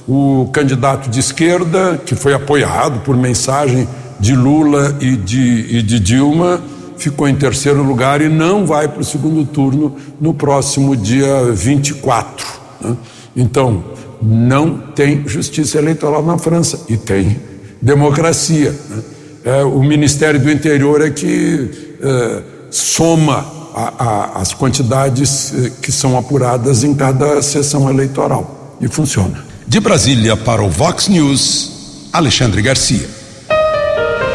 O 0.07 0.49
candidato 0.53 1.11
de 1.11 1.19
esquerda, 1.19 2.01
que 2.05 2.15
foi 2.15 2.35
apoiado 2.35 3.01
por 3.01 3.17
mensagem 3.17 3.89
de 4.21 4.35
Lula 4.35 4.97
e 5.01 5.17
de, 5.17 5.79
e 5.79 5.83
de 5.83 5.99
Dilma, 5.99 6.63
ficou 6.97 7.27
em 7.27 7.35
terceiro 7.35 7.83
lugar 7.83 8.21
e 8.21 8.29
não 8.29 8.67
vai 8.67 8.87
para 8.87 9.01
o 9.01 9.05
segundo 9.05 9.45
turno 9.45 9.97
no 10.21 10.33
próximo 10.33 10.95
dia 10.95 11.51
24. 11.53 12.47
Né? 12.81 12.97
Então, 13.35 13.83
não 14.23 14.79
tem 14.79 15.27
justiça 15.27 15.79
eleitoral 15.79 16.25
na 16.25 16.39
França 16.39 16.81
e 16.89 16.97
tem 16.97 17.41
democracia. 17.83 18.75
Né? 18.89 19.03
É, 19.45 19.63
o 19.63 19.83
Ministério 19.83 20.41
do 20.41 20.51
Interior 20.51 21.03
é 21.03 21.11
que 21.11 21.97
é, 22.03 22.43
soma 22.71 23.47
a, 23.75 23.93
a, 23.99 24.41
as 24.41 24.55
quantidades 24.55 25.53
é, 25.53 25.71
que 25.83 25.93
são 25.93 26.17
apuradas 26.17 26.83
em 26.83 26.95
cada 26.95 27.43
sessão 27.43 27.91
eleitoral. 27.91 28.77
E 28.81 28.89
funciona. 28.89 29.45
De 29.67 29.81
Brasília 29.81 30.37
para 30.37 30.63
o 30.63 30.71
Vox 30.71 31.09
News, 31.09 32.09
Alexandre 32.13 32.63
Garcia. 32.63 33.09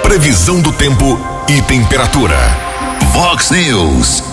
Previsão 0.04 0.62
do 0.62 0.72
tempo 0.72 1.19
e 1.48 1.62
temperatura. 1.63 2.38
Vox 3.12 3.52
News. 3.52 4.24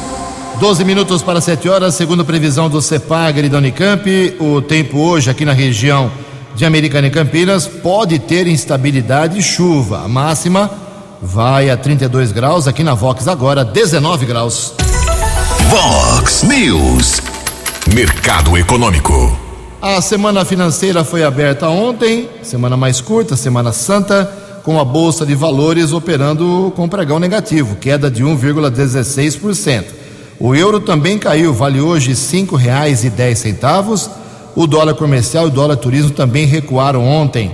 12 0.61 0.85
minutos 0.85 1.23
para 1.23 1.41
7 1.41 1.69
horas, 1.69 1.95
segundo 1.95 2.25
previsão 2.25 2.71
do 2.71 2.81
CEPAGRE 2.81 3.49
da 3.49 3.59
Unicamp, 3.59 4.37
o 4.41 4.63
tempo 4.63 4.99
hoje 4.99 5.31
aqui 5.31 5.45
na 5.45 5.53
região 5.53 6.11
de 6.57 6.65
Americana 6.65 7.07
e 7.07 7.11
Campinas 7.11 7.67
pode 7.67 8.19
ter 8.19 8.47
instabilidade 8.47 9.39
e 9.39 9.43
chuva. 9.43 10.05
A 10.05 10.09
máxima 10.09 10.71
vai 11.21 11.69
a 11.69 11.77
32 11.77 12.33
graus, 12.33 12.67
aqui 12.67 12.83
na 12.83 12.95
Vox 12.95 13.29
agora 13.29 13.63
19 13.63 14.25
graus. 14.25 14.73
Vox 15.69 16.45
News. 16.45 17.21
Mercado 17.95 18.57
Econômico. 18.57 19.39
A 19.83 20.01
semana 20.01 20.47
financeira 20.47 21.05
foi 21.05 21.23
aberta 21.23 21.69
ontem, 21.69 22.31
semana 22.43 22.75
mais 22.75 23.03
curta, 23.03 23.37
semana 23.37 23.71
santa, 23.71 24.25
com 24.65 24.81
a 24.81 24.85
bolsa 24.85 25.27
de 25.27 25.35
valores 25.35 25.93
operando 25.93 26.73
com 26.75 26.89
pregão 26.89 27.19
negativo, 27.19 27.77
queda 27.77 28.11
de 28.11 28.25
1,16%. 28.25 29.85
O 30.41 30.55
euro 30.55 30.81
também 30.81 31.19
caiu, 31.19 31.53
vale 31.53 31.83
hoje 31.83 32.09
R$ 32.09 32.15
5,10 32.15 34.26
o 34.57 34.67
dólar 34.67 34.95
comercial 34.95 35.45
e 35.45 35.49
o 35.49 35.53
dólar 35.53 35.77
turismo 35.77 36.11
também 36.11 36.47
recuaram 36.47 37.07
ontem. 37.07 37.53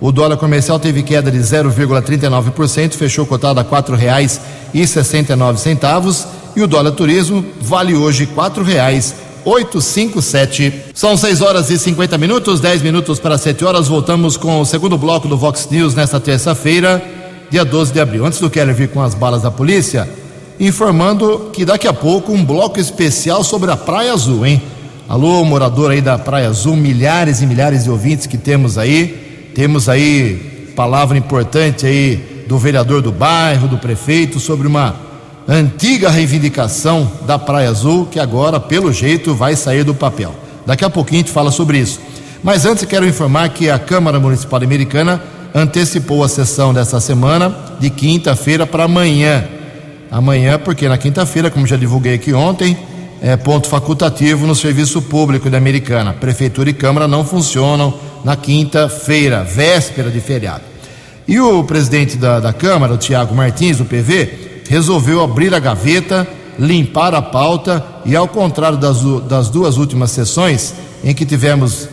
O 0.00 0.10
dólar 0.10 0.36
comercial 0.36 0.80
teve 0.80 1.04
queda 1.04 1.30
de 1.30 1.38
0,39%, 1.38 2.94
fechou 2.94 3.24
cotado 3.24 3.60
a 3.60 3.62
R$ 3.62 3.68
4,69 3.68 6.26
e 6.56 6.62
o 6.62 6.66
dólar 6.66 6.90
turismo 6.92 7.44
vale 7.60 7.94
hoje 7.94 8.24
R$ 8.24 8.32
4,857. 8.34 10.86
São 10.92 11.16
6 11.16 11.40
horas 11.40 11.70
e 11.70 11.78
50 11.78 12.18
minutos, 12.18 12.58
10 12.58 12.82
minutos 12.82 13.20
para 13.20 13.38
7 13.38 13.64
horas. 13.64 13.86
Voltamos 13.86 14.36
com 14.36 14.60
o 14.60 14.66
segundo 14.66 14.98
bloco 14.98 15.28
do 15.28 15.36
Vox 15.36 15.68
News 15.70 15.94
nesta 15.94 16.18
terça-feira, 16.18 17.00
dia 17.48 17.64
12 17.64 17.92
de 17.92 18.00
abril. 18.00 18.26
Antes 18.26 18.40
do 18.40 18.50
Keller 18.50 18.74
vir 18.74 18.88
com 18.88 19.00
as 19.00 19.14
balas 19.14 19.42
da 19.42 19.52
polícia, 19.52 20.10
informando 20.58 21.50
que 21.52 21.64
daqui 21.64 21.86
a 21.86 21.92
pouco 21.92 22.32
um 22.32 22.44
bloco 22.44 22.80
especial 22.80 23.44
sobre 23.44 23.70
a 23.70 23.76
Praia 23.76 24.12
Azul, 24.12 24.44
hein? 24.44 24.60
Alô, 25.10 25.44
morador 25.44 25.90
aí 25.90 26.00
da 26.00 26.16
Praia 26.16 26.46
Azul, 26.46 26.76
milhares 26.76 27.42
e 27.42 27.46
milhares 27.46 27.82
de 27.82 27.90
ouvintes 27.90 28.28
que 28.28 28.38
temos 28.38 28.78
aí. 28.78 29.50
Temos 29.56 29.88
aí 29.88 30.72
palavra 30.76 31.18
importante 31.18 31.84
aí 31.84 32.44
do 32.46 32.56
vereador 32.56 33.02
do 33.02 33.10
bairro, 33.10 33.66
do 33.66 33.76
prefeito, 33.76 34.38
sobre 34.38 34.68
uma 34.68 34.94
antiga 35.48 36.10
reivindicação 36.10 37.10
da 37.26 37.40
Praia 37.40 37.70
Azul, 37.70 38.06
que 38.06 38.20
agora, 38.20 38.60
pelo 38.60 38.92
jeito, 38.92 39.34
vai 39.34 39.56
sair 39.56 39.82
do 39.82 39.96
papel. 39.96 40.32
Daqui 40.64 40.84
a 40.84 40.90
pouquinho 40.90 41.22
a 41.22 41.24
gente 41.24 41.32
fala 41.32 41.50
sobre 41.50 41.78
isso. 41.78 41.98
Mas 42.40 42.64
antes 42.64 42.84
quero 42.84 43.04
informar 43.04 43.48
que 43.48 43.68
a 43.68 43.80
Câmara 43.80 44.20
Municipal 44.20 44.62
Americana 44.62 45.20
antecipou 45.52 46.22
a 46.22 46.28
sessão 46.28 46.72
dessa 46.72 47.00
semana 47.00 47.52
de 47.80 47.90
quinta-feira 47.90 48.64
para 48.64 48.84
amanhã. 48.84 49.44
Amanhã, 50.08 50.56
porque 50.56 50.88
na 50.88 50.96
quinta-feira, 50.96 51.50
como 51.50 51.66
já 51.66 51.76
divulguei 51.76 52.14
aqui 52.14 52.32
ontem, 52.32 52.78
é, 53.22 53.36
ponto 53.36 53.68
facultativo 53.68 54.46
no 54.46 54.54
serviço 54.54 55.02
público 55.02 55.50
da 55.50 55.58
Americana. 55.58 56.12
Prefeitura 56.12 56.70
e 56.70 56.74
Câmara 56.74 57.06
não 57.06 57.24
funcionam 57.24 57.94
na 58.24 58.36
quinta-feira, 58.36 59.44
véspera 59.44 60.10
de 60.10 60.20
feriado. 60.20 60.62
E 61.28 61.38
o 61.38 61.62
presidente 61.64 62.16
da, 62.16 62.40
da 62.40 62.52
Câmara, 62.52 62.94
o 62.94 62.98
Tiago 62.98 63.34
Martins, 63.34 63.78
do 63.78 63.84
PV, 63.84 64.62
resolveu 64.68 65.22
abrir 65.22 65.54
a 65.54 65.58
gaveta, 65.58 66.26
limpar 66.58 67.14
a 67.14 67.22
pauta 67.22 67.84
e, 68.04 68.16
ao 68.16 68.26
contrário 68.26 68.78
das, 68.78 69.00
das 69.28 69.48
duas 69.48 69.76
últimas 69.76 70.10
sessões, 70.10 70.74
em 71.04 71.14
que 71.14 71.24
tivemos 71.24 71.88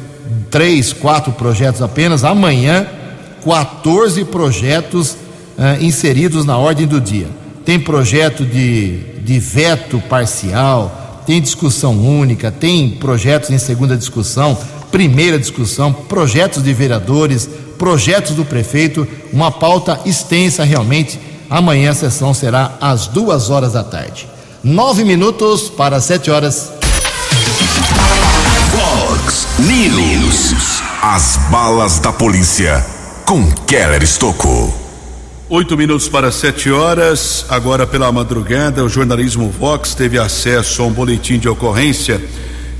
três, 0.49 0.93
quatro 0.93 1.31
projetos 1.33 1.81
apenas, 1.81 2.23
amanhã, 2.23 2.87
14 3.43 4.25
projetos 4.25 5.11
uh, 5.11 5.81
inseridos 5.83 6.45
na 6.45 6.57
ordem 6.57 6.87
do 6.87 6.99
dia. 6.99 7.27
Tem 7.63 7.79
projeto 7.79 8.45
de, 8.45 8.97
de 9.21 9.39
veto 9.39 10.01
parcial, 10.09 10.96
tem 11.27 11.41
discussão 11.41 11.99
única, 11.99 12.49
tem 12.49 12.89
projetos 12.89 13.49
em 13.49 13.57
segunda 13.57 13.97
discussão, 13.97 14.57
primeira 14.89 15.37
discussão, 15.37 15.91
projetos 15.91 16.63
de 16.63 16.73
vereadores, 16.73 17.49
projetos 17.77 18.33
do 18.33 18.45
prefeito, 18.45 19.05
uma 19.33 19.51
pauta 19.51 19.99
extensa 20.05 20.63
realmente. 20.63 21.19
Amanhã 21.49 21.91
a 21.91 21.93
sessão 21.93 22.33
será 22.33 22.77
às 22.79 23.07
duas 23.07 23.49
horas 23.49 23.73
da 23.73 23.83
tarde. 23.83 24.25
Nove 24.63 25.03
minutos 25.03 25.69
para 25.69 25.99
sete 25.99 26.31
horas. 26.31 26.71
Fox 28.71 29.47
News. 29.59 30.81
As 31.01 31.37
balas 31.51 31.99
da 31.99 32.13
polícia 32.13 32.85
com 33.25 33.51
Keller 33.65 34.01
Estocou. 34.01 34.86
Oito 35.49 35.77
minutos 35.77 36.09
para 36.09 36.29
sete 36.29 36.69
horas. 36.69 37.45
Agora 37.47 37.87
pela 37.87 38.11
madrugada, 38.11 38.83
o 38.83 38.89
jornalismo 38.89 39.49
Vox 39.49 39.95
teve 39.95 40.19
acesso 40.19 40.81
a 40.81 40.85
um 40.85 40.91
boletim 40.91 41.39
de 41.39 41.47
ocorrência 41.47 42.21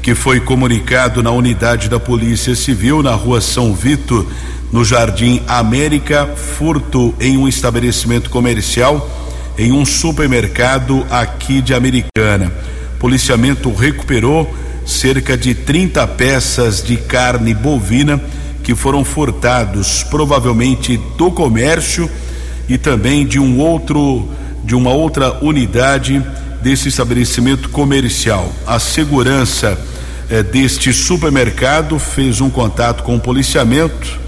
que 0.02 0.14
foi 0.14 0.42
comunicado 0.42 1.24
na 1.24 1.32
unidade 1.32 1.88
da 1.88 1.98
Polícia 1.98 2.54
Civil 2.58 3.02
na 3.02 3.14
rua 3.14 3.40
São 3.40 3.74
Vito, 3.74 4.28
no 4.70 4.84
Jardim 4.84 5.42
América, 5.48 6.28
furto 6.36 7.16
em 7.22 7.38
um 7.38 7.48
estabelecimento 7.48 8.30
comercial 8.30 9.10
em 9.58 9.72
um 9.72 9.86
supermercado 9.86 11.08
aqui 11.10 11.62
de 11.62 11.74
Americana. 11.74 12.52
Policiamento 13.00 13.74
recuperou 13.74 14.54
cerca 14.86 15.38
de 15.38 15.56
30 15.56 16.06
peças 16.06 16.84
de 16.84 16.98
carne 16.98 17.54
bovina 17.54 18.22
que 18.62 18.76
foram 18.76 19.06
furtados, 19.06 20.04
provavelmente 20.04 20.98
do 21.18 21.32
comércio 21.32 22.12
e 22.68 22.78
também 22.78 23.26
de 23.26 23.40
um 23.40 23.60
outro 23.60 24.28
de 24.64 24.76
uma 24.76 24.92
outra 24.92 25.44
unidade 25.44 26.22
desse 26.62 26.90
estabelecimento 26.90 27.70
comercial. 27.70 28.52
A 28.66 28.80
segurança 28.80 29.80
eh, 30.30 30.44
deste 30.44 30.92
supermercado 30.92 31.98
fez 31.98 32.42
um 32.42 32.50
contato 32.50 33.02
com 33.04 33.16
o 33.16 33.20
policiamento 33.20 34.20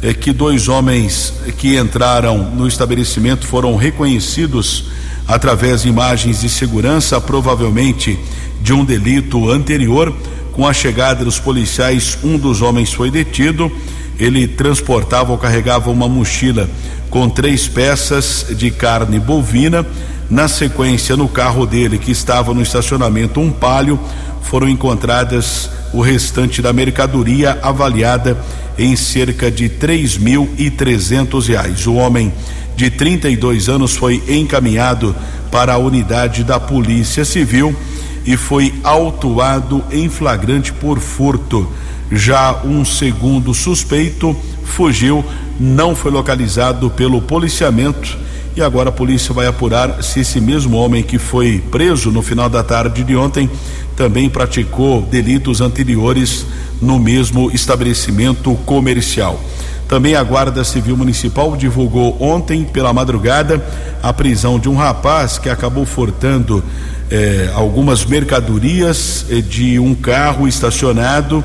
eh, 0.00 0.14
que 0.14 0.32
dois 0.32 0.68
homens 0.68 1.32
que 1.58 1.76
entraram 1.76 2.38
no 2.38 2.68
estabelecimento 2.68 3.44
foram 3.44 3.74
reconhecidos 3.74 4.84
através 5.26 5.82
de 5.82 5.88
imagens 5.88 6.40
de 6.40 6.48
segurança, 6.48 7.20
provavelmente 7.20 8.16
de 8.62 8.72
um 8.72 8.84
delito 8.84 9.50
anterior. 9.50 10.14
Com 10.52 10.66
a 10.66 10.72
chegada 10.72 11.24
dos 11.24 11.38
policiais, 11.38 12.18
um 12.22 12.38
dos 12.38 12.62
homens 12.62 12.92
foi 12.92 13.10
detido. 13.10 13.70
Ele 14.18 14.48
transportava 14.48 15.32
ou 15.32 15.38
carregava 15.38 15.90
uma 15.90 16.08
mochila 16.08 16.68
com 17.10 17.28
três 17.28 17.68
peças 17.68 18.46
de 18.50 18.70
carne 18.70 19.18
bovina. 19.18 19.86
Na 20.28 20.46
sequência, 20.46 21.16
no 21.16 21.28
carro 21.28 21.64
dele, 21.64 21.98
que 21.98 22.10
estava 22.10 22.52
no 22.52 22.60
estacionamento, 22.60 23.40
um 23.40 23.50
palio, 23.50 23.98
foram 24.42 24.68
encontradas 24.68 25.70
o 25.92 26.00
restante 26.00 26.60
da 26.60 26.72
mercadoria 26.72 27.58
avaliada 27.62 28.36
em 28.78 28.94
cerca 28.94 29.50
de 29.50 29.68
três 29.68 30.16
mil 30.16 30.48
e 30.56 30.70
trezentos 30.70 31.48
reais. 31.48 31.86
O 31.86 31.94
homem 31.94 32.32
de 32.76 32.90
32 32.90 33.68
anos 33.68 33.96
foi 33.96 34.22
encaminhado 34.28 35.14
para 35.50 35.74
a 35.74 35.78
unidade 35.78 36.44
da 36.44 36.60
Polícia 36.60 37.24
Civil 37.24 37.74
e 38.24 38.36
foi 38.36 38.72
autuado 38.84 39.82
em 39.90 40.08
flagrante 40.08 40.72
por 40.72 41.00
furto. 41.00 41.68
Já 42.10 42.62
um 42.64 42.84
segundo 42.84 43.52
suspeito 43.52 44.36
fugiu, 44.64 45.24
não 45.58 45.94
foi 45.94 46.10
localizado 46.10 46.88
pelo 46.90 47.20
policiamento 47.20 48.16
e 48.56 48.62
agora 48.62 48.88
a 48.88 48.92
polícia 48.92 49.32
vai 49.34 49.46
apurar 49.46 50.02
se 50.02 50.20
esse 50.20 50.40
mesmo 50.40 50.76
homem 50.76 51.02
que 51.02 51.18
foi 51.18 51.62
preso 51.70 52.10
no 52.10 52.22
final 52.22 52.48
da 52.48 52.62
tarde 52.62 53.04
de 53.04 53.14
ontem 53.14 53.48
também 53.96 54.28
praticou 54.28 55.02
delitos 55.02 55.60
anteriores 55.60 56.46
no 56.80 56.98
mesmo 56.98 57.50
estabelecimento 57.50 58.54
comercial. 58.64 59.40
Também 59.88 60.14
a 60.14 60.22
Guarda 60.22 60.64
Civil 60.64 60.96
Municipal 60.96 61.56
divulgou 61.56 62.16
ontem 62.20 62.64
pela 62.64 62.92
madrugada 62.92 63.64
a 64.02 64.12
prisão 64.12 64.58
de 64.58 64.68
um 64.68 64.76
rapaz 64.76 65.38
que 65.38 65.48
acabou 65.48 65.86
furtando 65.86 66.62
eh, 67.10 67.50
algumas 67.54 68.04
mercadorias 68.04 69.24
eh, 69.30 69.40
de 69.40 69.78
um 69.78 69.94
carro 69.94 70.46
estacionado 70.46 71.42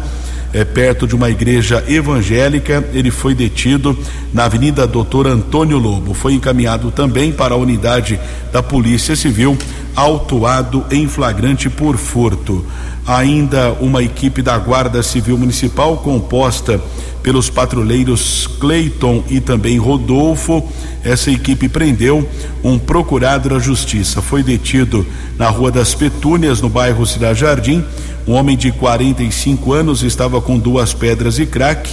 eh, 0.54 0.64
perto 0.64 1.08
de 1.08 1.16
uma 1.16 1.30
igreja 1.30 1.84
evangélica. 1.88 2.88
Ele 2.94 3.10
foi 3.10 3.34
detido 3.34 3.98
na 4.32 4.46
Avenida 4.46 4.86
Doutor 4.86 5.28
Antônio 5.28 5.78
Lobo. 5.78 6.14
Foi 6.14 6.34
encaminhado 6.34 6.92
também 6.92 7.32
para 7.32 7.56
a 7.56 7.58
unidade 7.58 8.20
da 8.52 8.62
Polícia 8.62 9.16
Civil, 9.16 9.58
autuado 9.96 10.86
em 10.92 11.08
flagrante 11.08 11.70
por 11.70 11.98
furto. 11.98 12.66
Ainda 13.06 13.74
uma 13.82 14.02
equipe 14.02 14.42
da 14.42 14.58
Guarda 14.58 15.04
Civil 15.04 15.38
Municipal 15.38 15.98
composta 15.98 16.80
pelos 17.24 17.50
patrulheiros 17.50 18.48
Cleiton 18.60 19.24
e 19.30 19.40
também 19.40 19.78
Rodolfo. 19.78 20.70
Essa 21.04 21.32
equipe 21.32 21.68
prendeu 21.68 22.28
um 22.64 22.78
procurado 22.78 23.50
da 23.50 23.60
Justiça. 23.60 24.22
Foi 24.22 24.44
detido 24.44 25.06
na 25.38 25.50
Rua 25.50 25.72
das 25.72 25.96
Petúnias, 25.96 26.62
no 26.62 26.70
bairro 26.70 27.06
Cidade 27.06 27.40
Jardim. 27.40 27.84
Um 28.28 28.34
homem 28.34 28.56
de 28.56 28.72
45 28.72 29.74
anos 29.74 30.02
estava 30.02 30.40
com 30.42 30.58
duas 30.58 30.94
pedras 30.94 31.40
e 31.40 31.46
crack 31.46 31.90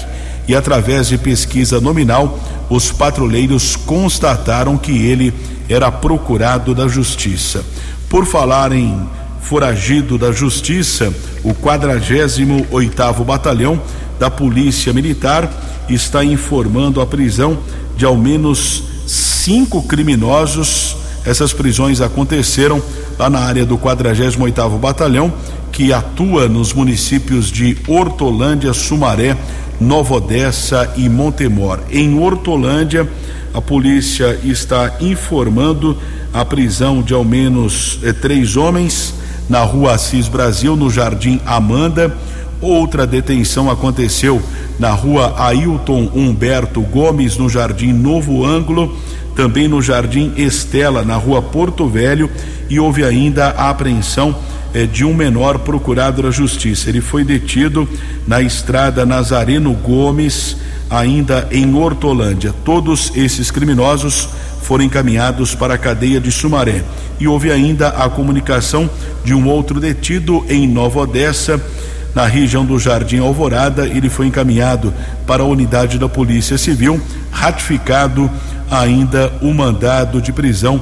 e 0.47 0.55
através 0.55 1.09
de 1.09 1.19
pesquisa 1.19 1.81
nominal, 1.81 2.39
os 2.69 2.91
patrulheiros 2.91 3.77
constataram 3.77 4.77
que 4.77 4.93
ele 4.93 5.33
era 5.69 5.91
procurado 5.91 6.75
da 6.75 6.89
Justiça. 6.89 7.65
Por 8.09 8.27
falar 8.27 8.73
em 8.73 9.01
foragido 9.43 10.19
da 10.19 10.33
Justiça, 10.33 11.13
o 11.43 11.55
48 11.55 12.67
oitavo 12.71 13.25
Batalhão 13.25 13.81
da 14.19 14.31
Polícia 14.31 14.93
Militar 14.93 15.51
está 15.89 16.25
informando 16.25 17.01
a 17.01 17.07
prisão 17.07 17.59
de 17.97 18.05
ao 18.05 18.17
menos 18.17 18.85
cinco 19.07 19.83
criminosos. 19.83 20.97
Essas 21.25 21.53
prisões 21.53 22.01
aconteceram 22.01 22.83
lá 23.19 23.29
na 23.29 23.41
área 23.41 23.65
do 23.65 23.77
48 23.77 24.43
oitavo 24.43 24.79
Batalhão, 24.79 25.33
que 25.73 25.93
atua 25.93 26.49
nos 26.49 26.73
municípios 26.73 27.51
de 27.51 27.77
Hortolândia, 27.87 28.73
Sumaré, 28.73 29.37
Nova 29.81 30.15
Odessa 30.15 30.93
e 30.97 31.09
Montemor. 31.09 31.81
Em 31.91 32.19
Hortolândia, 32.19 33.09
a 33.55 33.61
polícia 33.61 34.39
está 34.45 34.97
informando 35.01 35.97
a 36.33 36.45
prisão 36.45 37.03
de 37.03 37.15
ao 37.15 37.25
menos 37.25 37.99
eh, 38.03 38.13
três 38.13 38.57
homens 38.57 39.15
na 39.49 39.63
rua 39.63 39.95
Assis 39.95 40.29
Brasil, 40.29 40.77
no 40.77 40.91
Jardim 40.91 41.41
Amanda. 41.45 42.15
Outra 42.61 43.07
detenção 43.07 43.71
aconteceu 43.71 44.41
na 44.79 44.93
rua 44.93 45.35
Ailton 45.39 46.11
Humberto 46.15 46.81
Gomes, 46.83 47.37
no 47.37 47.49
Jardim 47.49 47.93
Novo 47.93 48.45
Ângulo, 48.45 48.97
também 49.35 49.67
no 49.67 49.83
Jardim 49.83 50.33
Estela, 50.37 51.05
na 51.05 51.17
rua 51.17 51.43
Porto 51.43 51.89
Velho, 51.89 52.31
e 52.69 52.79
houve 52.79 53.03
ainda 53.03 53.49
a 53.49 53.71
apreensão 53.71 54.37
eh, 54.75 54.87
de 54.87 55.05
um 55.05 55.15
menor 55.15 55.59
procurado 55.61 56.23
da 56.23 56.31
Justiça. 56.31 56.89
Ele 56.89 57.01
foi 57.01 57.25
detido 57.25 57.89
na 58.27 58.41
estrada 58.41 59.07
Nazareno 59.07 59.73
Gomes, 59.75 60.57
ainda 60.89 61.49
em 61.51 61.75
Hortolândia. 61.75 62.55
Todos 62.65 63.13
esses 63.15 63.51
criminosos 63.51 64.29
foram 64.63 64.85
encaminhados 64.85 65.55
para 65.55 65.75
a 65.75 65.79
cadeia 65.79 66.21
de 66.21 66.31
Sumaré. 66.31 66.85
E 67.19 67.27
houve 67.27 67.51
ainda 67.51 67.89
a 67.89 68.09
comunicação 68.09 68.89
de 69.25 69.35
um 69.35 69.49
outro 69.49 69.81
detido 69.81 70.45
em 70.49 70.67
Nova 70.67 71.01
Odessa, 71.01 71.61
na 72.15 72.27
região 72.27 72.65
do 72.65 72.79
Jardim 72.79 73.19
Alvorada. 73.19 73.87
Ele 73.87 74.09
foi 74.09 74.27
encaminhado 74.27 74.93
para 75.27 75.43
a 75.43 75.47
unidade 75.47 75.99
da 75.99 76.09
Polícia 76.09 76.57
Civil, 76.57 77.01
ratificado 77.31 78.31
ainda 78.71 79.33
o 79.43 79.53
mandado 79.53 80.23
de 80.23 80.33
prisão 80.33 80.81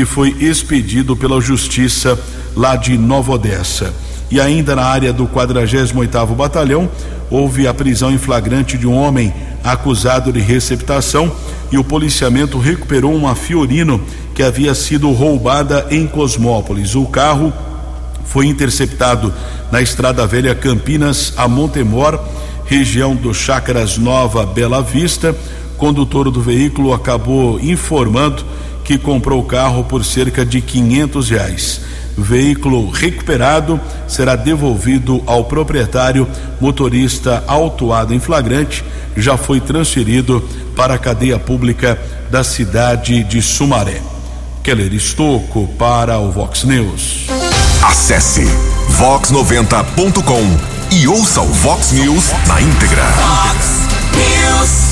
que 0.00 0.06
foi 0.06 0.34
expedido 0.40 1.14
pela 1.14 1.42
Justiça 1.42 2.18
lá 2.56 2.74
de 2.74 2.96
Nova 2.96 3.32
Odessa. 3.32 3.92
E 4.30 4.40
ainda 4.40 4.74
na 4.74 4.82
área 4.82 5.12
do 5.12 5.26
48º 5.26 6.34
Batalhão, 6.34 6.88
houve 7.30 7.68
a 7.68 7.74
prisão 7.74 8.10
em 8.10 8.16
flagrante 8.16 8.78
de 8.78 8.86
um 8.86 8.96
homem 8.96 9.30
acusado 9.62 10.32
de 10.32 10.40
receptação 10.40 11.30
e 11.70 11.76
o 11.76 11.84
policiamento 11.84 12.58
recuperou 12.58 13.14
uma 13.14 13.34
Fiorino 13.34 14.00
que 14.34 14.42
havia 14.42 14.74
sido 14.74 15.12
roubada 15.12 15.86
em 15.90 16.06
Cosmópolis. 16.06 16.94
O 16.94 17.04
carro 17.04 17.52
foi 18.24 18.46
interceptado 18.46 19.30
na 19.70 19.82
Estrada 19.82 20.26
Velha 20.26 20.54
Campinas 20.54 21.34
a 21.36 21.46
Montemor, 21.46 22.18
região 22.64 23.14
do 23.14 23.34
Chácaras 23.34 23.98
Nova 23.98 24.46
Bela 24.46 24.80
Vista. 24.80 25.36
Condutor 25.76 26.30
do 26.30 26.40
veículo 26.40 26.94
acabou 26.94 27.60
informando 27.60 28.46
que 28.84 28.98
comprou 28.98 29.40
o 29.40 29.44
carro 29.44 29.84
por 29.84 30.04
cerca 30.04 30.44
de 30.44 30.60
quinhentos 30.60 31.30
reais. 31.30 31.80
Veículo 32.16 32.90
recuperado 32.90 33.80
será 34.06 34.36
devolvido 34.36 35.22
ao 35.26 35.44
proprietário. 35.44 36.28
Motorista 36.60 37.42
autuado 37.46 38.12
em 38.12 38.20
flagrante 38.20 38.84
já 39.16 39.36
foi 39.36 39.60
transferido 39.60 40.46
para 40.76 40.94
a 40.94 40.98
cadeia 40.98 41.38
pública 41.38 41.98
da 42.30 42.44
cidade 42.44 43.24
de 43.24 43.40
Sumaré. 43.40 44.00
Keller 44.62 44.92
Estocco 44.92 45.68
para 45.78 46.18
o 46.18 46.30
Vox 46.30 46.64
News. 46.64 47.26
Acesse 47.82 48.44
vox90.com 48.98 50.94
e 50.94 51.08
ouça 51.08 51.40
o 51.40 51.46
Vox 51.46 51.92
News 51.92 52.30
na 52.46 52.60
íntegra. 52.60 53.04
Vox 53.04 53.88
News. 54.14 54.89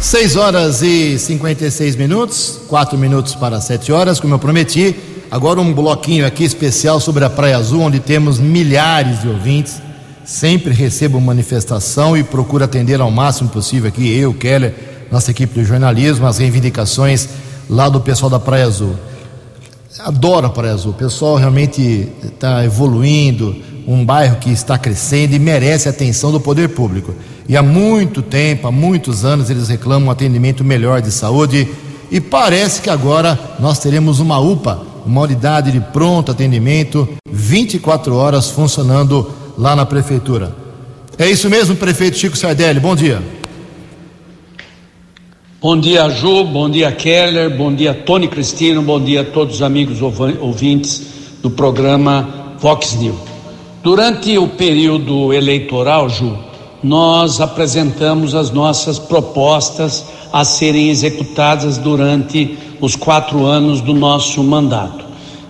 6 0.00 0.36
horas 0.36 0.80
e 0.80 1.18
56 1.18 1.94
minutos, 1.94 2.58
4 2.68 2.96
minutos 2.96 3.34
para 3.34 3.60
7 3.60 3.92
horas, 3.92 4.18
como 4.18 4.34
eu 4.34 4.38
prometi. 4.38 4.96
Agora 5.30 5.60
um 5.60 5.74
bloquinho 5.74 6.26
aqui 6.26 6.42
especial 6.42 6.98
sobre 6.98 7.22
a 7.22 7.28
Praia 7.28 7.58
Azul, 7.58 7.82
onde 7.82 8.00
temos 8.00 8.38
milhares 8.38 9.20
de 9.20 9.28
ouvintes. 9.28 9.80
Sempre 10.24 10.72
recebo 10.72 11.20
manifestação 11.20 12.16
e 12.16 12.24
procuro 12.24 12.64
atender 12.64 12.98
ao 12.98 13.10
máximo 13.10 13.50
possível 13.50 13.88
aqui, 13.88 14.10
eu, 14.16 14.32
Keller, 14.32 14.74
nossa 15.12 15.32
equipe 15.32 15.60
de 15.60 15.66
jornalismo, 15.66 16.26
as 16.26 16.38
reivindicações 16.38 17.28
lá 17.68 17.90
do 17.90 18.00
pessoal 18.00 18.30
da 18.30 18.40
Praia 18.40 18.64
Azul. 18.64 18.96
Adoro 19.98 20.46
a 20.46 20.50
Praia 20.50 20.72
Azul, 20.72 20.92
o 20.92 20.94
pessoal 20.94 21.36
realmente 21.36 22.08
está 22.24 22.64
evoluindo, 22.64 23.54
um 23.86 24.04
bairro 24.04 24.36
que 24.36 24.50
está 24.50 24.78
crescendo 24.78 25.34
e 25.34 25.38
merece 25.38 25.88
a 25.88 25.90
atenção 25.90 26.30
do 26.32 26.40
poder 26.40 26.70
público. 26.70 27.14
E 27.48 27.56
há 27.56 27.62
muito 27.62 28.22
tempo, 28.22 28.68
há 28.68 28.72
muitos 28.72 29.24
anos, 29.24 29.50
eles 29.50 29.68
reclamam 29.68 30.08
um 30.08 30.10
atendimento 30.10 30.64
melhor 30.64 31.02
de 31.02 31.10
saúde 31.10 31.68
e 32.10 32.20
parece 32.20 32.80
que 32.80 32.90
agora 32.90 33.38
nós 33.58 33.78
teremos 33.78 34.20
uma 34.20 34.38
UPA, 34.38 34.82
uma 35.06 35.22
unidade 35.22 35.72
de 35.72 35.80
pronto 35.80 36.30
atendimento, 36.30 37.08
24 37.28 38.14
horas 38.14 38.50
funcionando 38.50 39.30
lá 39.56 39.74
na 39.76 39.86
prefeitura. 39.86 40.52
É 41.18 41.28
isso 41.28 41.50
mesmo, 41.50 41.76
prefeito 41.76 42.16
Chico 42.16 42.36
Sardelli, 42.36 42.80
bom 42.80 42.96
dia. 42.96 43.22
Bom 45.60 45.78
dia, 45.78 46.08
Ju, 46.08 46.44
bom 46.44 46.70
dia, 46.70 46.90
Keller, 46.90 47.54
bom 47.54 47.74
dia, 47.74 47.92
Tony 47.92 48.26
Cristino, 48.26 48.80
bom 48.80 48.98
dia 48.98 49.20
a 49.20 49.24
todos 49.24 49.56
os 49.56 49.62
amigos 49.62 49.98
ouvintes 50.00 51.02
do 51.42 51.50
programa 51.50 52.56
Vox 52.58 52.94
News. 52.94 53.29
Durante 53.82 54.36
o 54.36 54.46
período 54.46 55.32
eleitoral, 55.32 56.08
Ju, 56.08 56.36
nós 56.82 57.40
apresentamos 57.40 58.34
as 58.34 58.50
nossas 58.50 58.98
propostas 58.98 60.04
a 60.32 60.44
serem 60.44 60.90
executadas 60.90 61.78
durante 61.78 62.58
os 62.80 62.96
quatro 62.96 63.44
anos 63.46 63.80
do 63.80 63.94
nosso 63.94 64.42
mandato. 64.42 65.04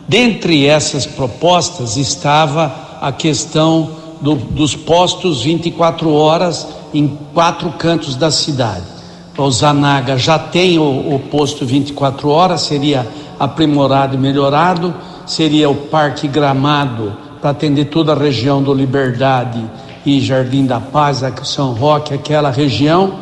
Dentre 0.09 0.67
essas 0.67 1.07
propostas 1.07 1.97
estava 1.97 2.99
a 3.01 3.13
questão 3.13 3.91
do, 4.21 4.35
dos 4.35 4.75
postos 4.75 5.43
24 5.43 6.13
horas 6.13 6.67
em 6.93 7.17
quatro 7.33 7.71
cantos 7.73 8.17
da 8.17 8.31
cidade 8.31 9.01
o 9.45 9.51
Zanaga 9.51 10.19
já 10.19 10.39
tem 10.39 10.79
o, 10.79 11.15
o 11.15 11.19
posto 11.31 11.65
24 11.65 12.29
horas, 12.29 12.63
seria 12.63 13.07
aprimorado 13.39 14.15
e 14.15 14.19
melhorado, 14.19 14.95
seria 15.27 15.71
o 15.71 15.75
Parque 15.75 16.29
Gramado 16.29 17.17
para 17.41 17.51
atender 17.51 17.87
toda 17.87 18.13
a 18.13 18.17
região 18.17 18.63
do 18.63 18.75
Liberdade 18.75 19.65
e 20.05 20.21
Jardim 20.21 20.67
da 20.67 20.79
Paz, 20.79 21.23
São 21.45 21.73
Roque, 21.73 22.13
aquela 22.13 22.51
região, 22.51 23.15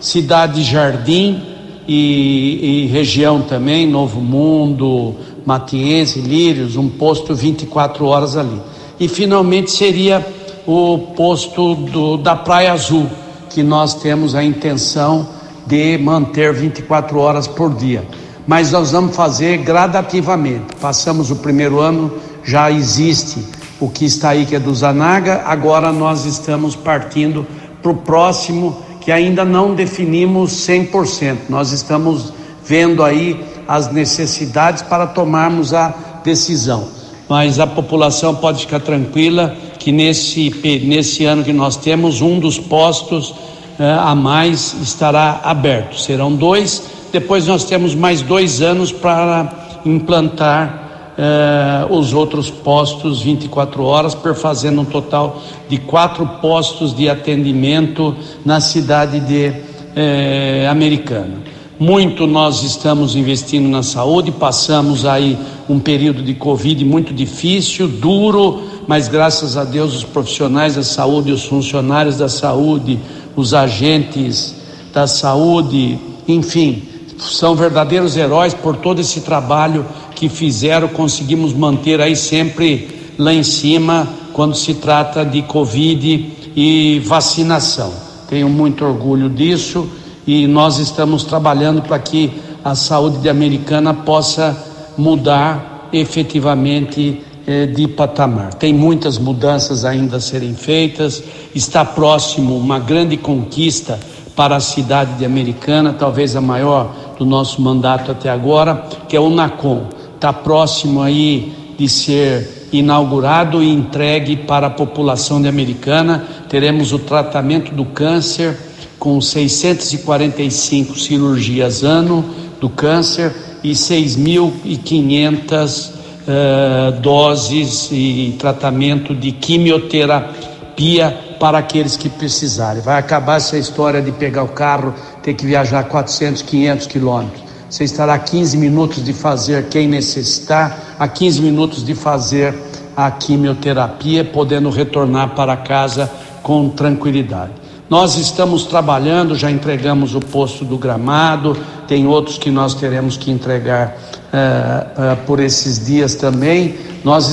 Cidade 0.00 0.62
Jardim 0.62 1.42
e, 1.86 2.84
e 2.84 2.86
região 2.86 3.42
também, 3.42 3.86
Novo 3.86 4.20
Mundo, 4.20 5.14
Matiense, 5.44 6.20
Lírios, 6.20 6.76
um 6.76 6.88
posto 6.88 7.34
24 7.34 8.04
horas 8.06 8.36
ali. 8.36 8.60
E 8.98 9.08
finalmente 9.08 9.70
seria 9.70 10.24
o 10.66 10.98
posto 11.16 11.74
do, 11.74 12.16
da 12.16 12.34
Praia 12.34 12.72
Azul, 12.72 13.06
que 13.50 13.62
nós 13.62 13.94
temos 13.94 14.34
a 14.34 14.42
intenção 14.42 15.28
de 15.66 15.98
manter 15.98 16.52
24 16.52 17.18
horas 17.18 17.46
por 17.46 17.74
dia. 17.74 18.04
Mas 18.46 18.70
nós 18.70 18.92
vamos 18.92 19.14
fazer 19.14 19.58
gradativamente. 19.58 20.76
Passamos 20.80 21.30
o 21.30 21.36
primeiro 21.36 21.80
ano, 21.80 22.12
já 22.44 22.70
existe 22.70 23.55
o 23.80 23.88
que 23.88 24.04
está 24.04 24.30
aí, 24.30 24.46
que 24.46 24.56
é 24.56 24.58
do 24.58 24.74
Zanaga, 24.74 25.42
agora 25.46 25.92
nós 25.92 26.24
estamos 26.24 26.74
partindo 26.74 27.46
para 27.82 27.90
o 27.90 27.96
próximo, 27.96 28.76
que 29.00 29.12
ainda 29.12 29.44
não 29.44 29.74
definimos 29.74 30.52
100%. 30.66 31.48
Nós 31.48 31.72
estamos 31.72 32.32
vendo 32.64 33.02
aí 33.02 33.44
as 33.68 33.92
necessidades 33.92 34.82
para 34.82 35.06
tomarmos 35.06 35.74
a 35.74 35.94
decisão. 36.24 36.88
Mas 37.28 37.58
a 37.58 37.66
população 37.66 38.34
pode 38.34 38.60
ficar 38.60 38.80
tranquila 38.80 39.54
que 39.78 39.92
nesse, 39.92 40.50
nesse 40.84 41.24
ano 41.24 41.44
que 41.44 41.52
nós 41.52 41.76
temos, 41.76 42.20
um 42.20 42.38
dos 42.38 42.58
postos 42.58 43.34
a 43.78 44.14
mais 44.14 44.74
estará 44.80 45.40
aberto. 45.44 45.98
Serão 46.00 46.34
dois. 46.34 46.82
Depois 47.12 47.46
nós 47.46 47.64
temos 47.64 47.94
mais 47.94 48.22
dois 48.22 48.62
anos 48.62 48.90
para 48.90 49.80
implantar 49.84 50.85
eh, 51.18 51.86
os 51.88 52.12
outros 52.12 52.50
postos 52.50 53.22
24 53.22 53.82
horas, 53.82 54.14
perfazendo 54.14 54.82
um 54.82 54.84
total 54.84 55.42
de 55.68 55.78
quatro 55.78 56.26
postos 56.42 56.94
de 56.94 57.08
atendimento 57.08 58.14
na 58.44 58.60
cidade 58.60 59.20
de 59.20 59.52
eh, 59.94 60.66
Americana. 60.70 61.38
Muito 61.78 62.26
nós 62.26 62.62
estamos 62.62 63.14
investindo 63.14 63.68
na 63.68 63.82
saúde, 63.82 64.30
passamos 64.30 65.04
aí 65.04 65.38
um 65.68 65.78
período 65.78 66.22
de 66.22 66.32
Covid 66.32 66.84
muito 66.84 67.12
difícil, 67.12 67.86
duro, 67.86 68.62
mas 68.86 69.08
graças 69.08 69.56
a 69.58 69.64
Deus 69.64 69.94
os 69.94 70.04
profissionais 70.04 70.76
da 70.76 70.82
saúde, 70.82 71.32
os 71.32 71.44
funcionários 71.44 72.16
da 72.16 72.30
saúde, 72.30 72.98
os 73.34 73.52
agentes 73.52 74.54
da 74.92 75.06
saúde, 75.06 75.98
enfim, 76.26 76.82
são 77.18 77.54
verdadeiros 77.54 78.16
heróis 78.16 78.54
por 78.54 78.76
todo 78.76 79.00
esse 79.00 79.20
trabalho 79.20 79.84
que 80.16 80.28
fizeram, 80.30 80.88
conseguimos 80.88 81.52
manter 81.52 82.00
aí 82.00 82.16
sempre 82.16 82.88
lá 83.18 83.32
em 83.32 83.42
cima 83.42 84.08
quando 84.32 84.56
se 84.56 84.74
trata 84.74 85.24
de 85.24 85.42
Covid 85.42 86.32
e 86.56 86.98
vacinação. 87.04 87.92
Tenho 88.28 88.48
muito 88.48 88.84
orgulho 88.84 89.28
disso 89.28 89.88
e 90.26 90.46
nós 90.46 90.78
estamos 90.78 91.22
trabalhando 91.22 91.82
para 91.82 91.98
que 91.98 92.32
a 92.64 92.74
saúde 92.74 93.18
de 93.18 93.28
Americana 93.28 93.92
possa 93.92 94.56
mudar 94.96 95.88
efetivamente 95.92 97.22
eh, 97.46 97.66
de 97.66 97.86
patamar. 97.86 98.54
Tem 98.54 98.72
muitas 98.72 99.18
mudanças 99.18 99.84
ainda 99.84 100.16
a 100.16 100.20
serem 100.20 100.54
feitas, 100.54 101.22
está 101.54 101.84
próximo 101.84 102.56
uma 102.56 102.78
grande 102.78 103.16
conquista 103.16 104.00
para 104.34 104.56
a 104.56 104.60
cidade 104.60 105.14
de 105.14 105.24
Americana, 105.24 105.94
talvez 105.98 106.34
a 106.34 106.40
maior 106.40 106.92
do 107.18 107.24
nosso 107.24 107.62
mandato 107.62 108.10
até 108.10 108.28
agora, 108.28 108.86
que 109.08 109.16
é 109.16 109.20
o 109.20 109.30
NACOM. 109.30 109.95
Está 110.16 110.32
próximo 110.32 111.02
aí 111.02 111.52
de 111.78 111.88
ser 111.88 112.68
inaugurado 112.72 113.62
e 113.62 113.70
entregue 113.70 114.36
para 114.36 114.66
a 114.66 114.70
população 114.70 115.40
de 115.40 115.46
Americana. 115.46 116.26
Teremos 116.48 116.92
o 116.92 116.98
tratamento 116.98 117.72
do 117.72 117.84
câncer 117.84 118.58
com 118.98 119.20
645 119.20 120.98
cirurgias 120.98 121.84
ano 121.84 122.24
do 122.60 122.68
câncer 122.70 123.32
e 123.62 123.70
6.500 123.72 125.90
uh, 125.90 126.92
doses 127.00 127.90
e 127.92 128.34
tratamento 128.38 129.14
de 129.14 129.32
quimioterapia 129.32 131.10
para 131.38 131.58
aqueles 131.58 131.94
que 131.96 132.08
precisarem. 132.08 132.80
Vai 132.82 132.98
acabar 132.98 133.36
essa 133.36 133.58
história 133.58 134.00
de 134.00 134.12
pegar 134.12 134.44
o 134.44 134.48
carro, 134.48 134.94
ter 135.22 135.34
que 135.34 135.44
viajar 135.44 135.84
400, 135.84 136.40
500 136.42 136.86
quilômetros. 136.86 137.45
Você 137.68 137.84
estará 137.84 138.14
a 138.14 138.18
15 138.18 138.56
minutos 138.56 139.04
de 139.04 139.12
fazer 139.12 139.68
quem 139.68 139.88
necessitar, 139.88 140.96
a 140.98 141.08
15 141.08 141.42
minutos 141.42 141.84
de 141.84 141.94
fazer 141.94 142.54
a 142.96 143.10
quimioterapia, 143.10 144.24
podendo 144.24 144.70
retornar 144.70 145.34
para 145.34 145.56
casa 145.56 146.10
com 146.42 146.68
tranquilidade. 146.68 147.52
Nós 147.90 148.16
estamos 148.16 148.64
trabalhando, 148.64 149.34
já 149.34 149.50
entregamos 149.50 150.14
o 150.14 150.20
posto 150.20 150.64
do 150.64 150.78
gramado, 150.78 151.56
tem 151.86 152.06
outros 152.06 152.38
que 152.38 152.50
nós 152.50 152.74
teremos 152.74 153.16
que 153.16 153.30
entregar 153.30 153.96
uh, 154.32 155.12
uh, 155.12 155.16
por 155.26 155.40
esses 155.40 155.84
dias 155.84 156.14
também. 156.14 156.76
Nós 157.04 157.28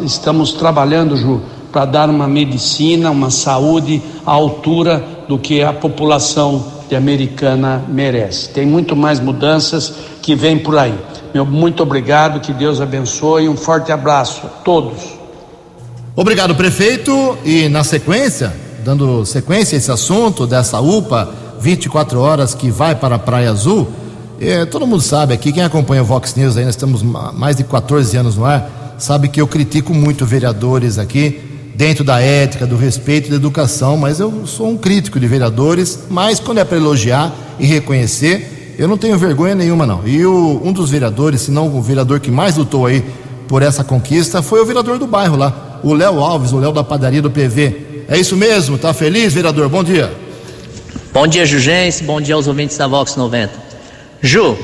estamos 0.00 0.52
trabalhando, 0.52 1.16
Ju, 1.16 1.40
para 1.72 1.84
dar 1.84 2.10
uma 2.10 2.28
medicina, 2.28 3.10
uma 3.10 3.30
saúde 3.30 4.02
à 4.26 4.32
altura 4.32 5.04
do 5.28 5.38
que 5.38 5.62
a 5.62 5.72
população 5.72 6.77
de 6.88 6.96
Americana 6.96 7.84
merece. 7.88 8.48
Tem 8.48 8.66
muito 8.66 8.96
mais 8.96 9.20
mudanças 9.20 9.92
que 10.22 10.34
vêm 10.34 10.58
por 10.58 10.76
aí. 10.76 10.94
Meu 11.34 11.44
muito 11.44 11.82
obrigado, 11.82 12.40
que 12.40 12.52
Deus 12.52 12.80
abençoe. 12.80 13.48
Um 13.48 13.56
forte 13.56 13.92
abraço 13.92 14.46
a 14.46 14.48
todos. 14.48 15.18
Obrigado, 16.16 16.54
prefeito. 16.54 17.36
E 17.44 17.68
na 17.68 17.84
sequência, 17.84 18.52
dando 18.84 19.24
sequência 19.24 19.76
a 19.76 19.78
esse 19.78 19.92
assunto 19.92 20.46
dessa 20.46 20.80
UPA 20.80 21.28
24 21.60 22.20
horas 22.20 22.54
que 22.54 22.70
vai 22.70 22.94
para 22.94 23.16
a 23.16 23.18
Praia 23.18 23.50
Azul. 23.50 23.88
É, 24.40 24.64
todo 24.64 24.86
mundo 24.86 25.02
sabe 25.02 25.34
aqui, 25.34 25.52
quem 25.52 25.64
acompanha 25.64 26.02
o 26.02 26.04
Vox 26.04 26.34
News 26.34 26.56
aí, 26.56 26.64
nós 26.64 26.74
estamos 26.74 27.02
mais 27.02 27.56
de 27.56 27.64
14 27.64 28.16
anos 28.16 28.36
no 28.36 28.44
ar, 28.44 28.94
sabe 28.96 29.28
que 29.28 29.40
eu 29.40 29.48
critico 29.48 29.92
muito 29.92 30.24
vereadores 30.24 30.96
aqui, 30.96 31.40
dentro 31.78 32.02
da 32.02 32.20
ética, 32.20 32.66
do 32.66 32.76
respeito 32.76 33.28
e 33.28 33.30
da 33.30 33.36
educação, 33.36 33.96
mas 33.96 34.18
eu 34.18 34.44
sou 34.48 34.68
um 34.68 34.76
crítico 34.76 35.20
de 35.20 35.28
vereadores, 35.28 36.00
mas 36.10 36.40
quando 36.40 36.58
é 36.58 36.64
para 36.64 36.76
elogiar 36.76 37.32
e 37.56 37.66
reconhecer, 37.66 38.74
eu 38.76 38.88
não 38.88 38.98
tenho 38.98 39.16
vergonha 39.16 39.54
nenhuma 39.54 39.86
não. 39.86 40.02
E 40.04 40.26
o, 40.26 40.60
um 40.64 40.72
dos 40.72 40.90
vereadores, 40.90 41.42
se 41.42 41.52
não 41.52 41.68
o 41.68 41.80
vereador 41.80 42.18
que 42.18 42.32
mais 42.32 42.56
lutou 42.56 42.86
aí 42.86 43.04
por 43.46 43.62
essa 43.62 43.84
conquista, 43.84 44.42
foi 44.42 44.60
o 44.60 44.66
vereador 44.66 44.98
do 44.98 45.06
bairro 45.06 45.36
lá, 45.36 45.78
o 45.84 45.94
Léo 45.94 46.18
Alves, 46.18 46.50
o 46.50 46.58
Léo 46.58 46.72
da 46.72 46.82
padaria 46.82 47.22
do 47.22 47.30
PV. 47.30 48.06
É 48.08 48.18
isso 48.18 48.36
mesmo? 48.36 48.76
Tá 48.76 48.92
feliz, 48.92 49.32
vereador? 49.32 49.68
Bom 49.68 49.84
dia. 49.84 50.12
Bom 51.12 51.28
dia, 51.28 51.46
Jugense. 51.46 52.02
Bom 52.02 52.20
dia 52.20 52.34
aos 52.34 52.48
ouvintes 52.48 52.76
da 52.76 52.88
Vox 52.88 53.14
90. 53.14 53.52
Ju, 54.20 54.58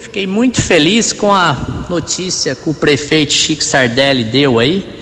fiquei 0.00 0.26
muito 0.26 0.60
feliz 0.60 1.12
com 1.12 1.32
a 1.32 1.86
notícia 1.88 2.56
que 2.56 2.68
o 2.68 2.74
prefeito 2.74 3.32
Chico 3.32 3.62
Sardelli 3.62 4.24
deu 4.24 4.58
aí, 4.58 4.96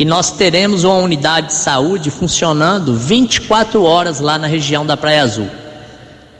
que 0.00 0.04
nós 0.06 0.30
teremos 0.30 0.82
uma 0.82 0.94
unidade 0.94 1.48
de 1.48 1.52
saúde 1.52 2.10
funcionando 2.10 2.94
24 2.94 3.82
horas 3.82 4.18
lá 4.18 4.38
na 4.38 4.46
região 4.46 4.86
da 4.86 4.96
Praia 4.96 5.24
Azul. 5.24 5.50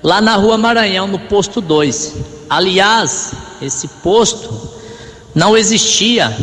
lá 0.03 0.19
na 0.19 0.35
Rua 0.35 0.57
Maranhão, 0.57 1.07
no 1.07 1.19
posto 1.19 1.61
2. 1.61 2.17
Aliás, 2.49 3.35
esse 3.61 3.87
posto 4.03 4.51
não 5.35 5.59
existia 5.59 6.35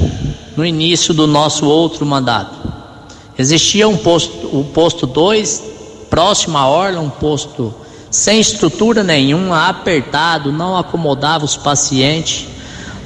no 0.56 0.64
início 0.64 1.12
do 1.12 1.26
nosso 1.26 1.66
outro 1.66 2.06
mandato. 2.06 2.56
Existia 3.36 3.88
um 3.88 3.98
posto, 3.98 4.56
o 4.56 4.66
posto 4.66 5.08
2, 5.08 5.64
próximo 6.12 6.56
à 6.56 6.68
orla, 6.68 7.00
um 7.00 7.10
posto 7.10 7.74
sem 8.12 8.40
estrutura 8.40 9.04
nenhuma, 9.04 9.68
apertado, 9.68 10.52
não 10.52 10.78
acomodava 10.78 11.46
os 11.46 11.58
pacientes. 11.58 12.48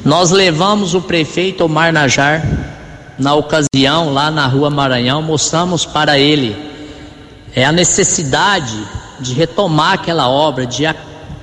Nós 0.04 0.32
levamos 0.32 0.94
o 0.96 1.00
prefeito 1.00 1.64
Omar 1.64 1.94
Najar 1.94 2.81
na 3.22 3.36
ocasião 3.36 4.12
lá 4.12 4.32
na 4.32 4.48
Rua 4.48 4.72
Maranhão, 4.72 5.22
mostramos 5.22 5.86
para 5.86 6.18
ele 6.18 6.56
é 7.56 7.64
a 7.64 7.72
necessidade 7.72 8.76
de 9.20 9.34
retomar 9.34 9.94
aquela 9.94 10.28
obra, 10.28 10.66
de 10.66 10.84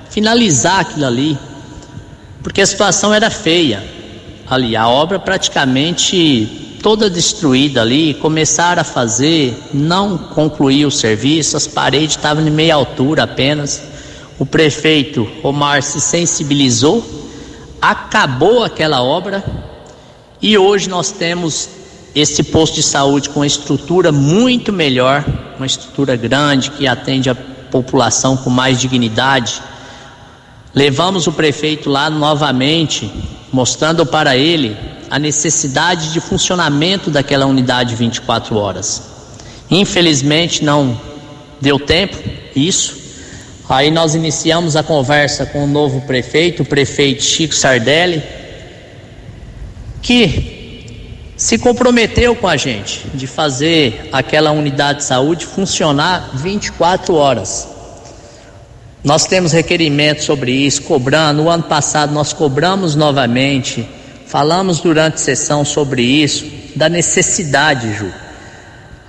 finalizar 0.09 0.81
aquilo 0.81 1.05
ali, 1.05 1.37
porque 2.43 2.61
a 2.61 2.65
situação 2.65 3.13
era 3.13 3.29
feia 3.29 3.81
ali, 4.49 4.75
a 4.75 4.89
obra 4.89 5.19
praticamente 5.19 6.79
toda 6.83 7.09
destruída 7.09 7.81
ali, 7.81 8.13
começaram 8.15 8.81
a 8.81 8.85
fazer, 8.85 9.57
não 9.73 10.17
concluiu 10.17 10.89
o 10.89 10.91
serviço, 10.91 11.55
as 11.55 11.65
paredes 11.67 12.17
estavam 12.17 12.45
em 12.45 12.51
meia 12.51 12.75
altura 12.75 13.23
apenas. 13.23 13.83
O 14.37 14.45
prefeito 14.45 15.29
Omar 15.43 15.83
se 15.83 16.01
sensibilizou, 16.01 17.05
acabou 17.81 18.63
aquela 18.63 19.01
obra 19.01 19.43
e 20.41 20.57
hoje 20.57 20.89
nós 20.89 21.11
temos 21.11 21.69
esse 22.15 22.43
posto 22.43 22.75
de 22.75 22.83
saúde 22.83 23.29
com 23.29 23.41
uma 23.41 23.47
estrutura 23.47 24.11
muito 24.11 24.71
melhor, 24.71 25.25
uma 25.57 25.65
estrutura 25.65 26.15
grande 26.15 26.71
que 26.71 26.87
atende 26.87 27.29
a 27.29 27.35
população 27.35 28.37
com 28.37 28.49
mais 28.49 28.79
dignidade. 28.79 29.61
Levamos 30.73 31.27
o 31.27 31.31
prefeito 31.31 31.89
lá 31.89 32.09
novamente, 32.09 33.11
mostrando 33.51 34.05
para 34.05 34.37
ele 34.37 34.77
a 35.09 35.19
necessidade 35.19 36.13
de 36.13 36.19
funcionamento 36.19 37.11
daquela 37.11 37.45
unidade 37.45 37.95
24 37.95 38.55
horas. 38.55 39.03
Infelizmente 39.69 40.63
não 40.63 40.99
deu 41.59 41.79
tempo, 41.79 42.17
isso. 42.55 42.97
Aí 43.67 43.91
nós 43.91 44.15
iniciamos 44.15 44.75
a 44.75 44.81
conversa 44.81 45.45
com 45.45 45.63
o 45.63 45.67
novo 45.67 46.01
prefeito, 46.01 46.63
o 46.63 46.65
prefeito 46.65 47.23
Chico 47.23 47.53
Sardelli, 47.53 48.23
que 50.01 50.85
se 51.35 51.57
comprometeu 51.57 52.35
com 52.35 52.47
a 52.47 52.57
gente 52.57 53.07
de 53.13 53.27
fazer 53.27 54.09
aquela 54.11 54.51
unidade 54.51 54.99
de 54.99 55.05
saúde 55.05 55.45
funcionar 55.45 56.31
24 56.33 57.13
horas. 57.15 57.67
Nós 59.03 59.25
temos 59.25 59.53
requerimentos 59.53 60.25
sobre 60.25 60.51
isso, 60.51 60.81
cobrando. 60.81 61.43
No 61.43 61.49
ano 61.49 61.63
passado 61.63 62.13
nós 62.13 62.33
cobramos 62.33 62.95
novamente 62.95 63.87
Falamos 64.29 64.79
durante 64.79 65.15
a 65.15 65.17
sessão 65.17 65.65
sobre 65.65 66.03
isso, 66.03 66.45
da 66.75 66.87
necessidade, 66.87 67.91
Ju. 67.95 68.11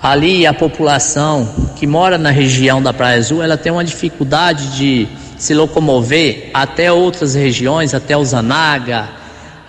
Ali 0.03 0.47
a 0.47 0.55
população 0.55 1.47
que 1.77 1.87
mora 1.87 2.17
na 2.17 2.31
região 2.31 2.83
da 2.83 2.91
Praia 2.91 3.19
Azul, 3.19 3.43
ela 3.43 3.59
tem 3.59 3.71
uma 3.71 3.85
dificuldade 3.85 4.79
de 4.79 5.07
se 5.37 5.53
locomover 5.53 6.49
até 6.55 6.91
outras 6.91 7.35
regiões, 7.35 7.93
até 7.93 8.17
o 8.17 8.25
Zanaga, 8.25 9.11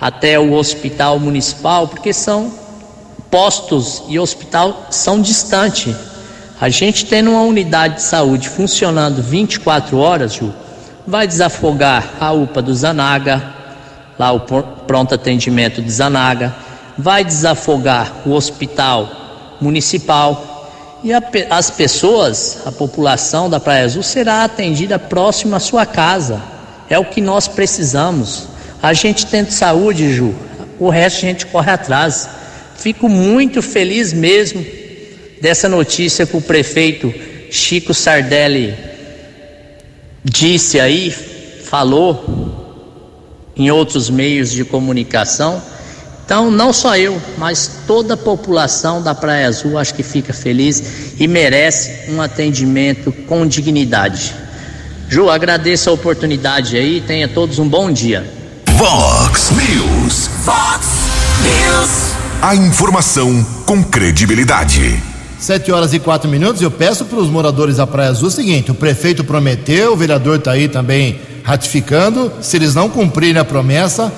até 0.01 0.39
o 0.39 0.53
hospital 0.53 1.19
municipal, 1.19 1.87
porque 1.87 2.11
são 2.11 2.51
postos 3.29 4.01
e 4.09 4.17
hospital 4.17 4.87
são 4.89 5.21
distantes. 5.21 5.95
A 6.59 6.69
gente 6.69 7.05
tendo 7.05 7.29
uma 7.31 7.43
unidade 7.43 7.95
de 7.95 8.01
saúde 8.01 8.49
funcionando 8.49 9.21
24 9.21 9.97
horas, 9.97 10.33
Ju, 10.33 10.51
vai 11.05 11.27
desafogar 11.27 12.13
a 12.19 12.31
UPA 12.31 12.61
do 12.63 12.73
Zanaga, 12.73 13.53
lá 14.17 14.31
o 14.31 14.39
pronto 14.39 15.13
atendimento 15.13 15.81
de 15.81 15.91
Zanaga, 15.91 16.55
vai 16.97 17.23
desafogar 17.23 18.11
o 18.25 18.31
hospital 18.31 19.09
municipal 19.61 20.51
e 21.03 21.13
a, 21.13 21.21
as 21.49 21.71
pessoas, 21.71 22.59
a 22.65 22.71
população 22.71 23.49
da 23.49 23.59
Praia 23.59 23.85
Azul 23.85 24.03
será 24.03 24.43
atendida 24.43 24.99
próximo 24.99 25.55
à 25.55 25.59
sua 25.59 25.85
casa. 25.85 26.41
É 26.89 26.99
o 26.99 27.05
que 27.05 27.21
nós 27.21 27.47
precisamos. 27.47 28.50
A 28.81 28.93
gente 28.93 29.27
tem 29.27 29.47
saúde, 29.49 30.11
Ju, 30.11 30.33
o 30.79 30.89
resto 30.89 31.17
a 31.17 31.29
gente 31.29 31.45
corre 31.45 31.71
atrás. 31.71 32.27
Fico 32.75 33.07
muito 33.07 33.61
feliz 33.61 34.11
mesmo 34.11 34.65
dessa 35.39 35.69
notícia 35.69 36.25
que 36.25 36.35
o 36.35 36.41
prefeito 36.41 37.13
Chico 37.51 37.93
Sardelli 37.93 38.75
disse 40.23 40.79
aí, 40.79 41.11
falou 41.11 42.71
em 43.55 43.69
outros 43.69 44.09
meios 44.09 44.51
de 44.51 44.65
comunicação. 44.65 45.61
Então, 46.25 46.49
não 46.49 46.73
só 46.73 46.97
eu, 46.97 47.21
mas 47.37 47.81
toda 47.85 48.15
a 48.15 48.17
população 48.17 49.03
da 49.03 49.13
Praia 49.13 49.47
Azul 49.47 49.77
acho 49.77 49.93
que 49.93 50.01
fica 50.01 50.33
feliz 50.33 51.13
e 51.19 51.27
merece 51.27 52.09
um 52.09 52.19
atendimento 52.19 53.11
com 53.27 53.45
dignidade. 53.45 54.33
Ju, 55.07 55.29
agradeço 55.29 55.89
a 55.89 55.93
oportunidade 55.93 56.77
aí, 56.77 57.01
tenha 57.01 57.27
todos 57.27 57.59
um 57.59 57.67
bom 57.67 57.91
dia. 57.91 58.40
Vox 58.83 59.51
News. 59.51 60.27
Vox 60.43 60.87
News. 61.43 62.15
A 62.41 62.55
informação 62.55 63.45
com 63.63 63.83
credibilidade. 63.83 64.99
Sete 65.37 65.71
horas 65.71 65.93
e 65.93 65.99
quatro 65.99 66.27
minutos. 66.27 66.63
Eu 66.63 66.71
peço 66.71 67.05
para 67.05 67.19
os 67.19 67.29
moradores 67.29 67.77
da 67.77 67.85
Praia 67.85 68.09
Azul 68.09 68.29
o 68.29 68.31
seguinte: 68.31 68.71
o 68.71 68.73
prefeito 68.73 69.23
prometeu, 69.23 69.93
o 69.93 69.95
vereador 69.95 70.39
está 70.39 70.53
aí 70.53 70.67
também 70.67 71.21
ratificando. 71.43 72.31
Se 72.41 72.57
eles 72.57 72.73
não 72.73 72.89
cumprirem 72.89 73.39
a 73.39 73.45
promessa, 73.45 74.11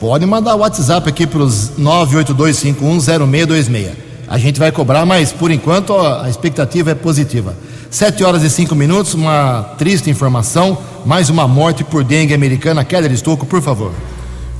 pode 0.00 0.26
mandar 0.26 0.56
o 0.56 0.62
WhatsApp 0.62 1.08
aqui 1.08 1.24
para 1.24 1.38
os 1.38 1.70
982510626. 1.78 3.90
A 4.26 4.36
gente 4.36 4.58
vai 4.58 4.72
cobrar, 4.72 5.06
mas 5.06 5.30
por 5.30 5.52
enquanto 5.52 5.96
a 5.96 6.28
expectativa 6.28 6.90
é 6.90 6.94
positiva. 6.96 7.54
Sete 7.90 8.22
horas 8.22 8.42
e 8.42 8.50
cinco 8.50 8.74
minutos, 8.74 9.14
uma 9.14 9.62
triste 9.78 10.10
informação, 10.10 10.76
mais 11.06 11.30
uma 11.30 11.48
morte 11.48 11.82
por 11.82 12.04
dengue 12.04 12.34
americana. 12.34 12.84
Keller 12.84 13.10
Estocco, 13.10 13.46
por 13.46 13.62
favor. 13.62 13.92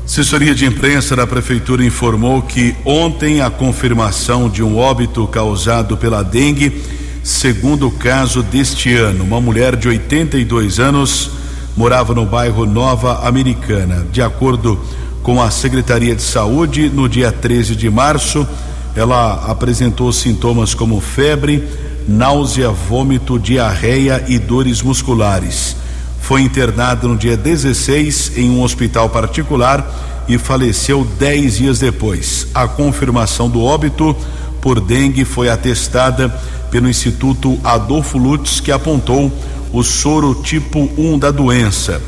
Assessoria 0.03 0.55
de 0.55 0.65
imprensa 0.65 1.15
da 1.15 1.27
prefeitura 1.27 1.85
informou 1.85 2.41
que 2.41 2.75
ontem 2.87 3.43
a 3.43 3.51
confirmação 3.51 4.49
de 4.49 4.63
um 4.63 4.79
óbito 4.79 5.27
causado 5.27 5.95
pela 5.95 6.23
dengue, 6.23 6.83
segundo 7.23 7.91
caso 7.91 8.43
deste 8.43 8.97
ano, 8.97 9.25
uma 9.25 9.43
mulher 9.43 9.77
de 9.77 9.89
82 9.89 10.81
anos 10.81 11.31
morava 11.77 12.15
no 12.15 12.25
bairro 12.25 12.65
Nova 12.65 13.29
Americana. 13.29 14.07
De 14.11 14.23
acordo 14.23 14.81
com 15.23 15.43
a 15.43 15.51
Secretaria 15.51 16.17
de 16.17 16.23
Saúde, 16.23 16.89
no 16.89 17.07
dia 17.07 17.31
13 17.31 17.77
de 17.77 17.91
março, 17.91 18.49
ela 18.97 19.45
apresentou 19.51 20.11
sintomas 20.15 20.73
como 20.73 20.99
febre, 20.99 21.63
náusea, 22.09 22.71
vômito, 22.71 23.39
diarreia 23.39 24.25
e 24.27 24.39
dores 24.39 24.81
musculares. 24.81 25.77
Foi 26.21 26.41
internada 26.41 27.07
no 27.07 27.17
dia 27.17 27.37
16 27.37 28.33
em 28.37 28.51
um 28.51 28.63
hospital 28.63 29.11
particular 29.11 30.25
e 30.27 30.39
faleceu 30.39 31.07
dez 31.19 31.59
dias 31.59 31.79
depois. 31.79 32.47
A 32.55 32.67
confirmação 32.67 33.49
do 33.51 33.63
óbito 33.63 34.17
por 34.61 34.81
dengue 34.81 35.25
foi 35.25 35.51
atestada 35.51 36.29
pelo 36.71 36.89
Instituto 36.89 37.59
Adolfo 37.63 38.19
Lutz, 38.19 38.59
que 38.61 38.73
apontou 38.73 39.31
o 39.73 39.83
soro 39.83 40.35
tipo 40.35 40.91
1 40.97 41.19
da 41.19 41.31
doença. 41.31 42.01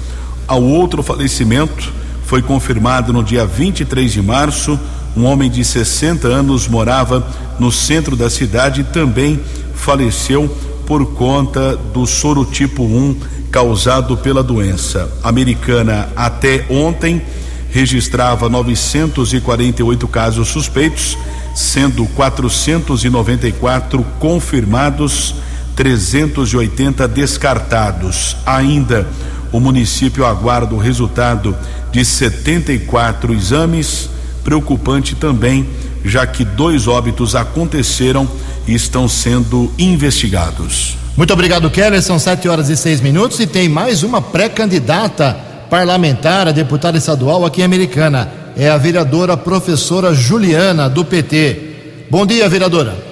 Ao 0.48 0.62
outro 0.62 1.02
falecimento 1.02 1.92
foi 2.24 2.42
confirmado 2.42 3.12
no 3.12 3.22
dia 3.22 3.44
23 3.44 4.12
de 4.12 4.22
março. 4.22 4.78
Um 5.16 5.24
homem 5.24 5.50
de 5.50 5.64
60 5.64 6.28
anos 6.28 6.68
morava 6.68 7.26
no 7.58 7.70
centro 7.72 8.16
da 8.16 8.30
cidade 8.30 8.82
e 8.82 8.84
também 8.84 9.40
faleceu 9.74 10.48
por 10.86 11.14
conta 11.14 11.76
do 11.76 12.06
soro 12.06 12.44
tipo 12.44 12.82
1 12.82 13.16
causado 13.50 14.16
pela 14.16 14.42
doença. 14.42 15.10
Americana 15.22 16.08
até 16.16 16.66
ontem 16.70 17.22
registrava 17.70 18.48
948 18.48 20.08
casos 20.08 20.48
suspeitos, 20.48 21.16
sendo 21.54 22.04
494 22.06 24.04
confirmados 24.18 25.34
380 25.76 27.08
descartados. 27.08 28.36
Ainda 28.44 29.08
o 29.52 29.60
município 29.60 30.24
aguarda 30.24 30.74
o 30.74 30.78
resultado 30.78 31.56
de 31.90 32.04
74 32.04 33.32
exames. 33.32 34.10
Preocupante 34.44 35.14
também, 35.14 35.66
já 36.04 36.26
que 36.26 36.44
dois 36.44 36.86
óbitos 36.86 37.34
aconteceram 37.34 38.28
e 38.66 38.74
estão 38.74 39.08
sendo 39.08 39.72
investigados. 39.78 40.96
Muito 41.16 41.32
obrigado, 41.32 41.70
Keller. 41.70 42.02
São 42.02 42.18
sete 42.18 42.48
horas 42.48 42.68
e 42.68 42.76
seis 42.76 43.00
minutos 43.00 43.40
e 43.40 43.46
tem 43.46 43.68
mais 43.68 44.02
uma 44.02 44.22
pré-candidata 44.22 45.36
parlamentar 45.68 46.48
a 46.48 46.52
deputada 46.52 46.98
estadual 46.98 47.44
aqui 47.44 47.60
em 47.60 47.64
Americana. 47.64 48.30
É 48.56 48.68
a 48.68 48.76
vereadora 48.76 49.36
professora 49.36 50.14
Juliana, 50.14 50.88
do 50.88 51.04
PT. 51.04 52.06
Bom 52.10 52.26
dia, 52.26 52.48
vereadora. 52.48 53.09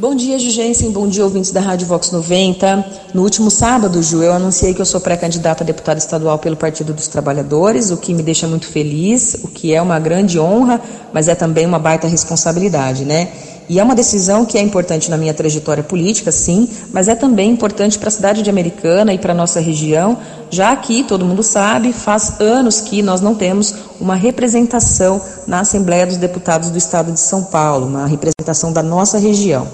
Bom 0.00 0.14
dia, 0.14 0.38
Jugensen. 0.38 0.90
Bom 0.92 1.06
dia, 1.06 1.22
ouvintes 1.22 1.50
da 1.50 1.60
Rádio 1.60 1.86
Vox 1.86 2.10
90. 2.10 2.86
No 3.12 3.20
último 3.20 3.50
sábado, 3.50 4.02
Ju, 4.02 4.22
eu 4.22 4.32
anunciei 4.32 4.72
que 4.72 4.80
eu 4.80 4.86
sou 4.86 4.98
pré-candidata 4.98 5.62
a 5.62 5.66
deputada 5.66 5.98
estadual 5.98 6.38
pelo 6.38 6.56
Partido 6.56 6.94
dos 6.94 7.06
Trabalhadores, 7.06 7.90
o 7.90 7.98
que 7.98 8.14
me 8.14 8.22
deixa 8.22 8.48
muito 8.48 8.66
feliz, 8.66 9.34
o 9.44 9.48
que 9.48 9.74
é 9.74 9.82
uma 9.82 10.00
grande 10.00 10.40
honra, 10.40 10.80
mas 11.12 11.28
é 11.28 11.34
também 11.34 11.66
uma 11.66 11.78
baita 11.78 12.06
responsabilidade, 12.06 13.04
né? 13.04 13.28
E 13.70 13.78
é 13.78 13.84
uma 13.84 13.94
decisão 13.94 14.44
que 14.44 14.58
é 14.58 14.60
importante 14.60 15.08
na 15.08 15.16
minha 15.16 15.32
trajetória 15.32 15.84
política, 15.84 16.32
sim, 16.32 16.68
mas 16.92 17.06
é 17.06 17.14
também 17.14 17.52
importante 17.52 18.00
para 18.00 18.08
a 18.08 18.10
cidade 18.10 18.42
de 18.42 18.50
Americana 18.50 19.14
e 19.14 19.18
para 19.18 19.32
a 19.32 19.36
nossa 19.36 19.60
região, 19.60 20.18
já 20.50 20.74
que, 20.74 21.04
todo 21.04 21.24
mundo 21.24 21.40
sabe, 21.44 21.92
faz 21.92 22.40
anos 22.40 22.80
que 22.80 23.00
nós 23.00 23.20
não 23.20 23.32
temos 23.32 23.72
uma 24.00 24.16
representação 24.16 25.20
na 25.46 25.60
Assembleia 25.60 26.04
dos 26.04 26.16
Deputados 26.16 26.68
do 26.68 26.78
Estado 26.78 27.12
de 27.12 27.20
São 27.20 27.44
Paulo, 27.44 27.86
uma 27.86 28.08
representação 28.08 28.72
da 28.72 28.82
nossa 28.82 29.18
região. 29.18 29.68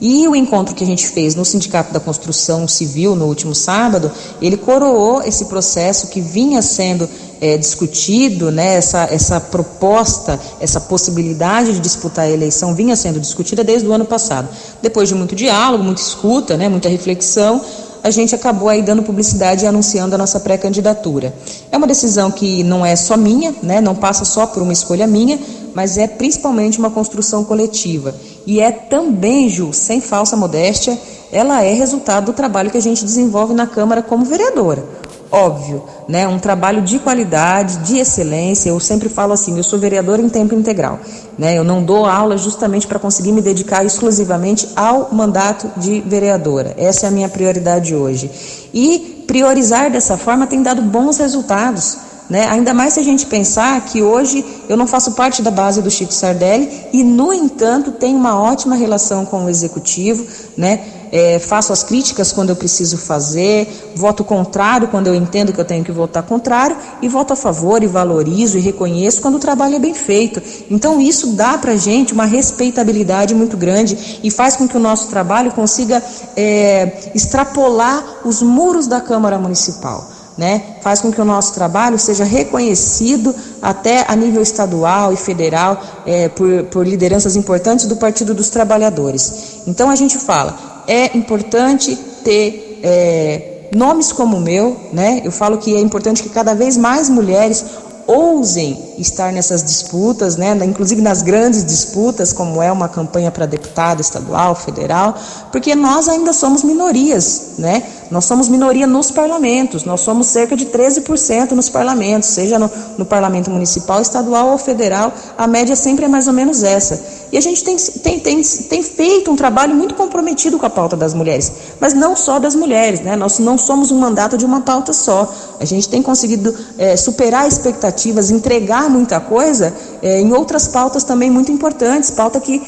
E 0.00 0.26
o 0.26 0.34
encontro 0.34 0.74
que 0.74 0.82
a 0.82 0.86
gente 0.86 1.06
fez 1.08 1.34
no 1.34 1.44
Sindicato 1.44 1.92
da 1.92 2.00
Construção 2.00 2.66
Civil 2.66 3.14
no 3.14 3.26
último 3.26 3.54
sábado, 3.54 4.10
ele 4.40 4.56
coroou 4.56 5.22
esse 5.22 5.44
processo 5.44 6.06
que 6.06 6.22
vinha 6.22 6.62
sendo 6.62 7.06
é, 7.42 7.58
discutido, 7.58 8.52
né, 8.52 8.76
essa, 8.76 9.02
essa 9.10 9.40
proposta, 9.40 10.38
essa 10.60 10.80
possibilidade 10.80 11.72
de 11.72 11.80
disputar 11.80 12.26
a 12.26 12.30
eleição 12.30 12.72
vinha 12.72 12.94
sendo 12.94 13.18
discutida 13.18 13.64
desde 13.64 13.88
o 13.88 13.92
ano 13.92 14.04
passado. 14.04 14.48
Depois 14.80 15.08
de 15.08 15.16
muito 15.16 15.34
diálogo, 15.34 15.82
muita 15.82 16.00
escuta, 16.00 16.56
né, 16.56 16.68
muita 16.68 16.88
reflexão, 16.88 17.60
a 18.00 18.10
gente 18.12 18.32
acabou 18.32 18.68
aí 18.68 18.80
dando 18.80 19.02
publicidade 19.02 19.64
e 19.64 19.66
anunciando 19.66 20.14
a 20.14 20.18
nossa 20.18 20.38
pré-candidatura. 20.38 21.34
É 21.72 21.76
uma 21.76 21.86
decisão 21.86 22.30
que 22.30 22.62
não 22.62 22.86
é 22.86 22.94
só 22.94 23.16
minha, 23.16 23.52
né, 23.60 23.80
não 23.80 23.96
passa 23.96 24.24
só 24.24 24.46
por 24.46 24.62
uma 24.62 24.72
escolha 24.72 25.08
minha, 25.08 25.36
mas 25.74 25.98
é 25.98 26.06
principalmente 26.06 26.78
uma 26.78 26.90
construção 26.90 27.42
coletiva. 27.42 28.14
E 28.46 28.60
é 28.60 28.70
também, 28.70 29.48
Ju, 29.48 29.72
sem 29.72 30.00
falsa 30.00 30.36
modéstia, 30.36 30.96
ela 31.32 31.64
é 31.64 31.74
resultado 31.74 32.26
do 32.26 32.32
trabalho 32.32 32.70
que 32.70 32.78
a 32.78 32.82
gente 32.82 33.04
desenvolve 33.04 33.52
na 33.52 33.66
Câmara 33.66 34.00
como 34.00 34.24
vereadora. 34.24 35.02
Óbvio, 35.32 35.82
né, 36.06 36.28
um 36.28 36.38
trabalho 36.38 36.82
de 36.82 36.98
qualidade, 36.98 37.78
de 37.78 37.96
excelência. 37.96 38.68
Eu 38.68 38.78
sempre 38.78 39.08
falo 39.08 39.32
assim, 39.32 39.56
eu 39.56 39.64
sou 39.64 39.78
vereadora 39.78 40.20
em 40.20 40.28
tempo 40.28 40.54
integral. 40.54 41.00
Né, 41.38 41.56
eu 41.56 41.64
não 41.64 41.82
dou 41.82 42.04
aula 42.04 42.36
justamente 42.36 42.86
para 42.86 42.98
conseguir 42.98 43.32
me 43.32 43.40
dedicar 43.40 43.82
exclusivamente 43.82 44.68
ao 44.76 45.08
mandato 45.10 45.70
de 45.78 46.02
vereadora. 46.02 46.74
Essa 46.76 47.06
é 47.06 47.08
a 47.08 47.10
minha 47.10 47.30
prioridade 47.30 47.94
hoje. 47.94 48.30
E 48.74 49.24
priorizar 49.26 49.90
dessa 49.90 50.18
forma 50.18 50.46
tem 50.46 50.62
dado 50.62 50.82
bons 50.82 51.16
resultados. 51.16 51.96
Né? 52.28 52.46
Ainda 52.48 52.74
mais 52.74 52.94
se 52.94 53.00
a 53.00 53.02
gente 53.02 53.24
pensar 53.24 53.80
que 53.86 54.02
hoje 54.02 54.44
eu 54.68 54.76
não 54.76 54.86
faço 54.86 55.12
parte 55.12 55.40
da 55.40 55.50
base 55.50 55.80
do 55.80 55.90
Chico 55.90 56.12
Sardelli 56.12 56.70
e, 56.92 57.02
no 57.02 57.32
entanto, 57.32 57.90
tenho 57.92 58.18
uma 58.18 58.40
ótima 58.40 58.74
relação 58.74 59.24
com 59.24 59.46
o 59.46 59.48
executivo, 59.48 60.26
né? 60.56 60.80
É, 61.12 61.38
faço 61.38 61.74
as 61.74 61.82
críticas 61.82 62.32
quando 62.32 62.48
eu 62.48 62.56
preciso 62.56 62.96
fazer, 62.96 63.92
voto 63.94 64.24
contrário 64.24 64.88
quando 64.88 65.08
eu 65.08 65.14
entendo 65.14 65.52
que 65.52 65.60
eu 65.60 65.64
tenho 65.64 65.84
que 65.84 65.92
votar 65.92 66.22
contrário 66.22 66.74
e 67.02 67.08
voto 67.08 67.34
a 67.34 67.36
favor 67.36 67.82
e 67.82 67.86
valorizo 67.86 68.56
e 68.56 68.62
reconheço 68.62 69.20
quando 69.20 69.34
o 69.34 69.38
trabalho 69.38 69.76
é 69.76 69.78
bem 69.78 69.92
feito. 69.92 70.42
Então 70.70 70.98
isso 70.98 71.34
dá 71.34 71.58
para 71.58 71.76
gente 71.76 72.14
uma 72.14 72.24
respeitabilidade 72.24 73.34
muito 73.34 73.58
grande 73.58 74.20
e 74.24 74.30
faz 74.30 74.56
com 74.56 74.66
que 74.66 74.76
o 74.76 74.80
nosso 74.80 75.08
trabalho 75.08 75.52
consiga 75.52 76.02
é, 76.34 77.10
extrapolar 77.14 78.20
os 78.24 78.40
muros 78.40 78.86
da 78.86 79.00
Câmara 79.00 79.38
Municipal 79.38 80.10
né? 80.36 80.76
Faz 80.80 81.00
com 81.00 81.12
que 81.12 81.20
o 81.20 81.24
nosso 81.24 81.52
trabalho 81.52 81.98
seja 81.98 82.24
reconhecido 82.24 83.34
até 83.60 84.04
a 84.08 84.16
nível 84.16 84.42
estadual 84.42 85.12
e 85.12 85.16
federal 85.16 85.80
é, 86.06 86.28
por, 86.28 86.64
por 86.64 86.86
lideranças 86.86 87.36
importantes 87.36 87.86
do 87.86 87.96
Partido 87.96 88.34
dos 88.34 88.48
Trabalhadores. 88.48 89.62
Então 89.66 89.90
a 89.90 89.94
gente 89.94 90.18
fala, 90.18 90.71
é 90.86 91.16
importante 91.16 91.96
ter 92.24 92.80
é, 92.82 93.68
nomes 93.74 94.12
como 94.12 94.36
o 94.36 94.40
meu, 94.40 94.76
né? 94.92 95.22
Eu 95.24 95.32
falo 95.32 95.58
que 95.58 95.74
é 95.74 95.80
importante 95.80 96.22
que 96.22 96.28
cada 96.28 96.54
vez 96.54 96.76
mais 96.76 97.08
mulheres 97.08 97.64
ousem 98.06 98.91
estar 98.98 99.32
nessas 99.32 99.62
disputas, 99.62 100.36
né, 100.36 100.56
inclusive 100.64 101.00
nas 101.00 101.22
grandes 101.22 101.64
disputas, 101.64 102.32
como 102.32 102.62
é 102.62 102.70
uma 102.70 102.88
campanha 102.88 103.30
para 103.30 103.46
deputado 103.46 104.00
estadual, 104.00 104.54
federal, 104.54 105.14
porque 105.50 105.74
nós 105.74 106.08
ainda 106.08 106.32
somos 106.32 106.62
minorias, 106.62 107.52
né? 107.58 107.82
Nós 108.12 108.26
somos 108.26 108.46
minoria 108.46 108.86
nos 108.86 109.10
parlamentos, 109.10 109.84
nós 109.84 110.02
somos 110.02 110.26
cerca 110.26 110.54
de 110.54 110.66
13% 110.66 111.52
nos 111.52 111.70
parlamentos, 111.70 112.28
seja 112.28 112.58
no, 112.58 112.70
no, 112.98 113.06
parlamento 113.06 113.50
municipal, 113.50 114.02
estadual 114.02 114.50
ou 114.50 114.58
federal, 114.58 115.10
a 115.38 115.46
média 115.46 115.74
sempre 115.74 116.04
é 116.04 116.08
mais 116.08 116.26
ou 116.26 116.34
menos 116.34 116.62
essa. 116.62 117.02
E 117.32 117.38
a 117.38 117.40
gente 117.40 117.64
tem, 117.64 117.74
tem, 117.76 118.20
tem, 118.20 118.42
tem 118.42 118.82
feito 118.82 119.30
um 119.30 119.36
trabalho 119.36 119.74
muito 119.74 119.94
comprometido 119.94 120.58
com 120.58 120.66
a 120.66 120.70
pauta 120.70 120.94
das 120.94 121.14
mulheres, 121.14 121.50
mas 121.80 121.94
não 121.94 122.14
só 122.14 122.38
das 122.38 122.54
mulheres, 122.54 123.00
né? 123.00 123.16
Nós 123.16 123.38
não 123.38 123.56
somos 123.56 123.90
um 123.90 123.98
mandato 123.98 124.36
de 124.36 124.44
uma 124.44 124.60
pauta 124.60 124.92
só. 124.92 125.32
A 125.58 125.64
gente 125.64 125.88
tem 125.88 126.02
conseguido 126.02 126.54
é, 126.76 126.94
superar 126.98 127.48
expectativas, 127.48 128.30
entregar 128.30 128.81
muita 128.88 129.20
coisa 129.20 129.74
é, 130.02 130.20
em 130.20 130.32
outras 130.32 130.68
pautas 130.68 131.04
também 131.04 131.30
muito 131.30 131.50
importantes, 131.50 132.10
pauta 132.10 132.40
que, 132.40 132.60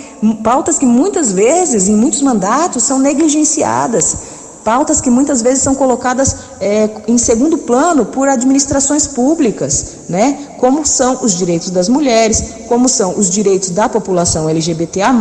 pautas 0.42 0.78
que 0.78 0.86
muitas 0.86 1.32
vezes, 1.32 1.88
em 1.88 1.96
muitos 1.96 2.22
mandatos, 2.22 2.82
são 2.82 2.98
negligenciadas 2.98 4.34
pautas 4.64 5.00
que 5.00 5.10
muitas 5.10 5.42
vezes 5.42 5.62
são 5.62 5.74
colocadas 5.74 6.36
é, 6.58 6.88
em 7.06 7.18
segundo 7.18 7.58
plano 7.58 8.06
por 8.06 8.28
administrações 8.28 9.06
públicas, 9.06 9.96
né? 10.08 10.38
como 10.58 10.86
são 10.86 11.22
os 11.22 11.36
direitos 11.36 11.68
das 11.68 11.88
mulheres, 11.88 12.42
como 12.66 12.88
são 12.88 13.16
os 13.16 13.28
direitos 13.28 13.68
da 13.70 13.88
população 13.88 14.48
LGBTA+, 14.48 15.12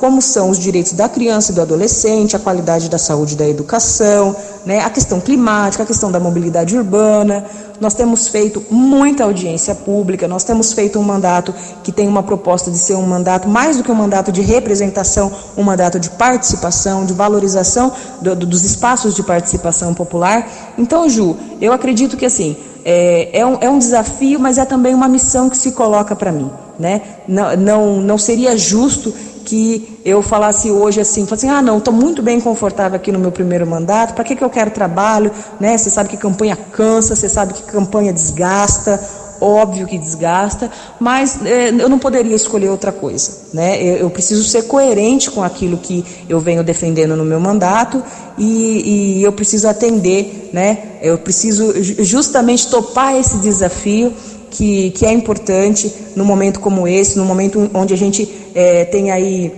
como 0.00 0.20
são 0.22 0.50
os 0.50 0.58
direitos 0.58 0.92
da 0.92 1.08
criança 1.08 1.52
e 1.52 1.54
do 1.54 1.62
adolescente, 1.62 2.36
a 2.36 2.38
qualidade 2.38 2.88
da 2.88 2.98
saúde 2.98 3.34
e 3.34 3.36
da 3.36 3.48
educação, 3.48 4.34
né, 4.64 4.80
a 4.80 4.90
questão 4.90 5.20
climática, 5.20 5.82
a 5.82 5.86
questão 5.86 6.10
da 6.10 6.20
mobilidade 6.20 6.76
urbana. 6.76 7.44
Nós 7.80 7.94
temos 7.94 8.28
feito 8.28 8.62
muita 8.70 9.24
audiência 9.24 9.74
pública, 9.74 10.26
nós 10.26 10.44
temos 10.44 10.72
feito 10.72 10.98
um 10.98 11.02
mandato 11.02 11.54
que 11.82 11.92
tem 11.92 12.08
uma 12.08 12.22
proposta 12.22 12.70
de 12.70 12.78
ser 12.78 12.94
um 12.94 13.06
mandato, 13.06 13.48
mais 13.48 13.76
do 13.76 13.82
que 13.82 13.90
um 13.90 13.94
mandato 13.94 14.32
de 14.32 14.40
representação, 14.40 15.30
um 15.56 15.62
mandato 15.62 16.00
de 16.00 16.10
participação, 16.10 17.04
de 17.04 17.12
valorização 17.12 17.92
do, 18.20 18.34
do, 18.34 18.46
dos 18.46 18.64
espaços 18.64 19.14
de 19.14 19.22
participação 19.22 19.92
popular. 19.92 20.48
Então, 20.78 21.08
Ju, 21.08 21.36
eu 21.60 21.72
acredito 21.72 22.16
que 22.16 22.24
assim, 22.24 22.56
é, 22.88 23.40
é, 23.40 23.44
um, 23.44 23.58
é 23.60 23.68
um 23.68 23.80
desafio, 23.80 24.38
mas 24.38 24.58
é 24.58 24.64
também 24.64 24.94
uma 24.94 25.08
missão 25.08 25.50
que 25.50 25.58
se 25.58 25.72
coloca 25.72 26.14
para 26.14 26.30
mim. 26.30 26.48
Né? 26.78 27.02
Não, 27.26 27.56
não, 27.56 28.00
não 28.00 28.18
seria 28.18 28.56
justo 28.56 29.12
que 29.46 30.00
eu 30.04 30.20
falasse 30.22 30.70
hoje 30.70 31.00
assim, 31.00 31.26
assim, 31.30 31.48
ah 31.48 31.62
não, 31.62 31.78
estou 31.78 31.94
muito 31.94 32.20
bem 32.20 32.40
confortável 32.40 32.96
aqui 32.96 33.12
no 33.12 33.18
meu 33.18 33.30
primeiro 33.30 33.64
mandato, 33.66 34.12
para 34.12 34.24
que, 34.24 34.34
que 34.34 34.42
eu 34.42 34.50
quero 34.50 34.72
trabalho? 34.72 35.30
Né? 35.60 35.78
Você 35.78 35.88
sabe 35.88 36.08
que 36.08 36.16
campanha 36.16 36.56
cansa, 36.56 37.14
você 37.14 37.28
sabe 37.28 37.54
que 37.54 37.62
campanha 37.62 38.12
desgasta, 38.12 39.00
óbvio 39.40 39.86
que 39.86 39.98
desgasta, 39.98 40.68
mas 40.98 41.44
é, 41.46 41.68
eu 41.68 41.88
não 41.88 41.98
poderia 41.98 42.34
escolher 42.34 42.68
outra 42.68 42.90
coisa. 42.90 43.30
Né? 43.54 43.80
Eu, 43.80 43.96
eu, 43.96 44.10
preciso 44.10 44.42
ser 44.44 44.62
coerente 44.62 45.30
com 45.30 45.42
aquilo 45.42 45.78
que 45.78 46.04
eu 46.28 46.40
venho 46.40 46.64
defendendo 46.64 47.16
no 47.16 47.24
meu 47.24 47.38
mandato 47.38 48.02
e, 48.36 49.18
e 49.18 49.22
eu 49.22 49.32
preciso 49.32 49.68
atender, 49.68 50.50
né? 50.52 50.98
eu 51.00 51.18
preciso 51.18 51.72
justamente 52.02 52.68
topar 52.68 53.14
esse 53.14 53.38
desafio 53.38 54.12
que, 54.50 54.90
que 54.90 55.04
é 55.06 55.12
importante 55.12 55.92
no 56.14 56.24
momento 56.24 56.60
como 56.60 56.86
esse, 56.86 57.18
no 57.18 57.24
momento 57.24 57.70
onde 57.74 57.92
a 57.94 57.96
gente 57.96 58.28
é, 58.54 58.84
tem 58.84 59.10
aí, 59.10 59.52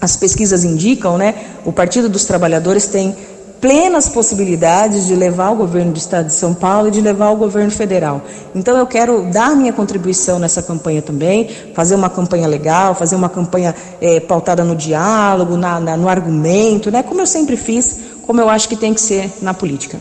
as 0.00 0.16
pesquisas 0.16 0.64
indicam, 0.64 1.18
né? 1.18 1.34
O 1.64 1.72
Partido 1.72 2.08
dos 2.08 2.24
Trabalhadores 2.24 2.86
tem 2.86 3.14
plenas 3.60 4.08
possibilidades 4.08 5.06
de 5.06 5.14
levar 5.14 5.50
o 5.50 5.56
governo 5.56 5.92
do 5.92 5.98
Estado 5.98 6.26
de 6.26 6.32
São 6.32 6.54
Paulo 6.54 6.88
e 6.88 6.90
de 6.90 7.00
levar 7.00 7.30
o 7.30 7.36
governo 7.36 7.70
federal. 7.70 8.22
Então 8.54 8.76
eu 8.76 8.86
quero 8.86 9.22
dar 9.32 9.56
minha 9.56 9.72
contribuição 9.72 10.38
nessa 10.38 10.62
campanha 10.62 11.02
também, 11.02 11.48
fazer 11.74 11.94
uma 11.94 12.10
campanha 12.10 12.46
legal, 12.46 12.94
fazer 12.94 13.16
uma 13.16 13.28
campanha 13.28 13.74
é, 14.00 14.20
pautada 14.20 14.62
no 14.62 14.76
diálogo, 14.76 15.56
na, 15.56 15.80
na, 15.80 15.96
no 15.96 16.08
argumento, 16.08 16.90
né? 16.90 17.02
Como 17.02 17.20
eu 17.20 17.26
sempre 17.26 17.56
fiz, 17.56 17.98
como 18.26 18.40
eu 18.40 18.48
acho 18.48 18.68
que 18.68 18.76
tem 18.76 18.92
que 18.92 19.00
ser 19.00 19.32
na 19.40 19.54
política. 19.54 19.98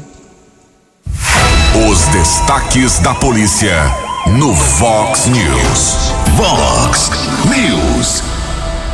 Os 1.90 2.08
destaques 2.08 3.00
da 3.00 3.14
polícia 3.16 4.05
no 4.28 4.54
Vox 4.54 5.28
News. 5.28 6.12
Vox 6.36 7.12
News. 7.46 8.24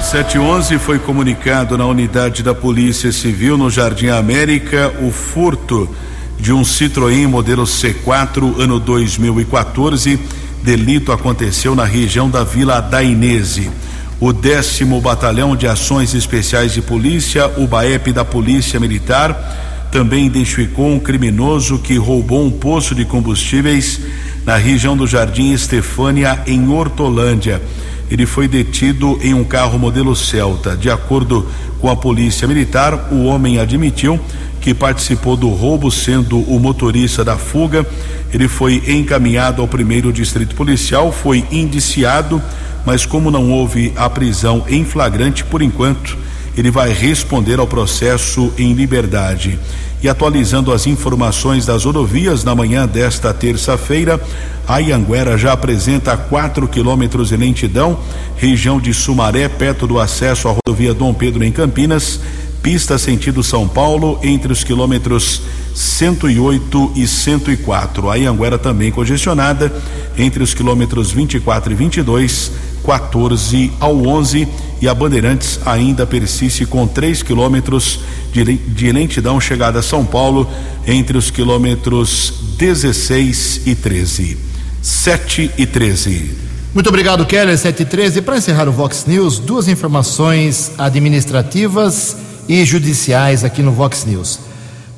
711 0.01 0.77
foi 0.77 0.99
comunicado 0.99 1.77
na 1.77 1.85
unidade 1.85 2.43
da 2.43 2.53
Polícia 2.53 3.11
Civil 3.11 3.57
no 3.57 3.69
Jardim 3.69 4.09
América 4.09 4.93
o 5.01 5.09
furto 5.09 5.89
de 6.37 6.51
um 6.51 6.63
Citroën 6.63 7.27
modelo 7.27 7.63
C4 7.63 8.59
ano 8.59 8.79
2014. 8.79 10.19
Delito 10.61 11.11
aconteceu 11.11 11.75
na 11.75 11.85
região 11.85 12.29
da 12.29 12.43
Vila 12.43 12.81
Dainese. 12.81 13.71
O 14.19 14.33
décimo 14.33 14.99
Batalhão 14.99 15.55
de 15.55 15.65
Ações 15.65 16.13
Especiais 16.13 16.73
de 16.73 16.81
Polícia, 16.81 17.47
o 17.57 17.65
BAEP 17.65 18.11
da 18.11 18.25
Polícia 18.25 18.79
Militar, 18.79 19.89
também 19.91 20.25
identificou 20.25 20.89
um 20.89 20.99
criminoso 20.99 21.79
que 21.79 21.97
roubou 21.97 22.45
um 22.45 22.51
poço 22.51 22.93
de 22.93 23.05
combustíveis 23.05 23.99
na 24.45 24.55
região 24.57 24.97
do 24.97 25.05
Jardim 25.05 25.51
Estefânia, 25.51 26.41
em 26.47 26.67
Hortolândia. 26.69 27.61
Ele 28.09 28.25
foi 28.25 28.47
detido 28.47 29.17
em 29.21 29.33
um 29.33 29.43
carro 29.43 29.79
modelo 29.79 30.15
Celta. 30.15 30.75
De 30.75 30.89
acordo 30.89 31.47
com 31.79 31.89
a 31.89 31.95
polícia 31.95 32.47
militar, 32.47 33.09
o 33.11 33.23
homem 33.23 33.59
admitiu 33.59 34.19
que 34.59 34.73
participou 34.73 35.35
do 35.35 35.49
roubo, 35.49 35.89
sendo 35.91 36.39
o 36.39 36.59
motorista 36.59 37.23
da 37.23 37.37
fuga. 37.37 37.85
Ele 38.33 38.47
foi 38.47 38.81
encaminhado 38.87 39.61
ao 39.61 39.67
primeiro 39.67 40.13
distrito 40.13 40.55
policial, 40.55 41.11
foi 41.11 41.43
indiciado, 41.51 42.41
mas 42.85 43.05
como 43.05 43.31
não 43.31 43.51
houve 43.51 43.91
a 43.95 44.09
prisão 44.09 44.63
em 44.67 44.85
flagrante 44.85 45.43
por 45.43 45.61
enquanto, 45.61 46.17
ele 46.55 46.69
vai 46.69 46.93
responder 46.93 47.59
ao 47.59 47.67
processo 47.67 48.53
em 48.57 48.73
liberdade. 48.73 49.57
E 50.03 50.09
atualizando 50.09 50.73
as 50.73 50.87
informações 50.87 51.65
das 51.65 51.85
rodovias, 51.85 52.43
na 52.43 52.55
manhã 52.55 52.87
desta 52.87 53.31
terça-feira, 53.31 54.19
a 54.67 54.79
Ianguera 54.79 55.37
já 55.37 55.53
apresenta 55.53 56.17
4 56.17 56.67
quilômetros 56.67 57.29
de 57.29 57.37
lentidão, 57.37 57.99
região 58.35 58.79
de 58.79 58.95
Sumaré, 58.95 59.47
perto 59.47 59.85
do 59.85 59.99
acesso 59.99 60.47
à 60.47 60.55
rodovia 60.55 60.91
Dom 60.91 61.13
Pedro 61.13 61.43
em 61.43 61.51
Campinas, 61.51 62.19
pista 62.63 62.97
sentido 62.97 63.43
São 63.43 63.67
Paulo, 63.67 64.19
entre 64.23 64.51
os 64.51 64.63
quilômetros 64.63 65.43
108 65.75 66.93
e 66.95 67.05
104. 67.05 68.09
A 68.09 68.15
Ianguera 68.15 68.57
também 68.57 68.91
congestionada 68.91 69.71
entre 70.17 70.41
os 70.41 70.55
quilômetros 70.55 71.11
24 71.11 71.73
e 71.73 71.75
22, 71.75 72.51
14 72.85 73.71
ao 73.79 73.95
11 74.05 74.47
e 74.81 74.87
a 74.87 74.93
Bandeirantes 74.93 75.59
ainda 75.65 76.07
persiste 76.07 76.65
com 76.65 76.87
3 76.87 77.21
quilômetros 77.21 77.99
de, 78.33 78.91
lentidão 78.91 79.39
chegada 79.39 79.79
a 79.79 79.83
São 79.83 80.03
Paulo 80.03 80.49
entre 80.87 81.17
os 81.17 81.29
quilômetros 81.29 82.33
16 82.57 83.61
e 83.67 83.75
13. 83.75 84.37
7 84.81 85.51
e 85.57 85.65
13. 85.65 86.31
Muito 86.73 86.87
obrigado, 86.87 87.25
Keller, 87.25 87.57
7 87.57 87.83
e 87.83 87.85
13. 87.85 88.21
Para 88.21 88.37
encerrar 88.37 88.67
o 88.67 88.71
Vox 88.71 89.05
News, 89.05 89.37
duas 89.37 89.67
informações 89.67 90.71
administrativas 90.77 92.15
e 92.47 92.65
judiciais 92.65 93.43
aqui 93.43 93.61
no 93.61 93.71
Vox 93.71 94.05
News. 94.05 94.39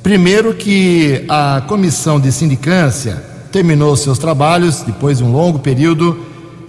Primeiro, 0.02 0.54
que 0.54 1.24
a 1.28 1.62
comissão 1.66 2.20
de 2.20 2.30
sindicância 2.30 3.22
terminou 3.50 3.96
seus 3.96 4.18
trabalhos 4.18 4.82
depois 4.82 5.18
de 5.18 5.24
um 5.24 5.32
longo 5.32 5.58
período 5.58 6.18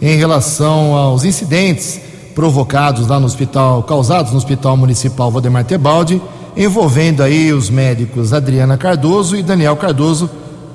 em 0.02 0.18
relação 0.18 0.96
aos 0.96 1.24
incidentes 1.24 2.00
provocados 2.34 3.08
lá 3.08 3.20
no 3.20 3.26
hospital, 3.26 3.82
causados 3.84 4.32
no 4.32 4.38
Hospital 4.38 4.76
Municipal 4.76 5.32
Valdemar 5.32 5.64
Tebaldi, 5.64 6.22
envolvendo 6.56 7.24
aí 7.24 7.54
os 7.54 7.70
médicos 7.70 8.34
Adriana 8.34 8.78
Cardoso 8.78 9.36
e 9.36 9.44
Daniel 9.44 9.76
Cardoso, 9.78 10.30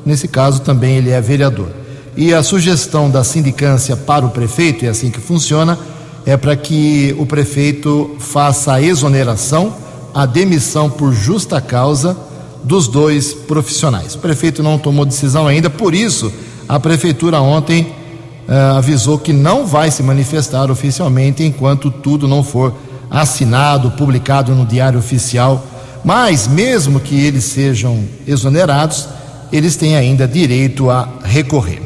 nesse 0.05 0.27
caso 0.27 0.63
também 0.63 0.97
ele 0.97 1.11
é 1.11 1.21
vereador. 1.21 1.69
E 2.17 2.35
a 2.35 2.43
sugestão 2.43 3.11
da 3.11 3.23
sindicância 3.23 3.97
para 3.97 4.25
o 4.25 4.31
prefeito, 4.31 4.85
é 4.85 4.89
assim 4.89 5.11
que 5.11 5.21
funciona, 5.21 5.79
é 6.27 6.37
para 6.37 6.57
que 6.57 7.15
o 7.19 7.27
prefeito 7.27 8.17
faça 8.19 8.75
a 8.75 8.83
exoneração, 8.83 9.75
a 10.15 10.27
demissão 10.27 10.91
por 10.91 11.13
justa 11.13 11.61
causa 11.61 12.17
dos 12.65 12.89
dois 12.89 13.33
profissionais. 13.33 14.15
O 14.15 14.19
prefeito 14.19 14.63
não 14.63 14.79
tomou 14.79 15.05
decisão 15.05 15.47
ainda, 15.47 15.71
por 15.71 15.95
isso 15.95 16.33
a 16.69 16.79
prefeitura 16.79 17.41
ontem 17.41 18.00
uh, 18.49 18.77
avisou 18.77 19.19
que 19.19 19.33
não 19.33 19.67
vai 19.67 19.91
se 19.91 20.03
manifestar 20.03 20.71
oficialmente 20.71 21.43
enquanto 21.43 21.91
tudo 21.91 22.29
não 22.29 22.43
for 22.43 22.75
assinado, 23.11 23.91
publicado 23.93 24.55
no 24.55 24.65
Diário 24.65 24.99
Oficial. 24.99 25.65
Mas, 26.05 26.47
mesmo 26.47 27.01
que 27.01 27.21
eles 27.21 27.45
sejam 27.45 28.05
exonerados, 28.27 29.09
eles 29.53 29.77
têm 29.77 29.97
ainda 29.97 30.27
direito 30.27 30.89
a 30.91 31.09
recorrer. 31.25 31.83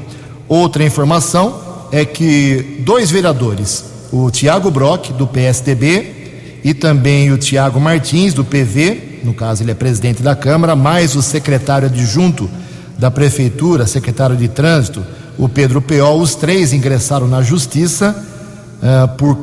Outra 0.49 0.85
informação 0.85 1.61
é 1.91 2.05
que 2.05 2.83
dois 2.85 3.11
vereadores, 3.11 3.85
o 4.13 4.31
Tiago 4.31 4.71
Brock, 4.71 5.11
do 5.13 5.27
PSDB, 5.27 6.61
e 6.63 6.73
também 6.73 7.31
o 7.31 7.39
Tiago 7.39 7.81
Martins, 7.81 8.33
do 8.33 8.45
PV, 8.45 9.21
no 9.25 9.35
caso 9.35 9.63
ele 9.63 9.71
é 9.71 9.75
presidente 9.75 10.23
da 10.23 10.35
Câmara, 10.35 10.75
mais 10.75 11.15
o 11.15 11.23
secretário 11.23 11.89
adjunto 11.89 12.49
da 12.99 13.11
Prefeitura, 13.11 13.87
secretário 13.87 14.37
de 14.37 14.49
Trânsito, 14.49 15.05
o 15.39 15.49
Pedro 15.49 15.80
Peol, 15.82 16.20
os 16.20 16.35
três 16.35 16.72
ingressaram 16.72 17.26
na 17.26 17.43
justiça 17.43 18.14
uh, 18.82 19.09
por 19.16 19.37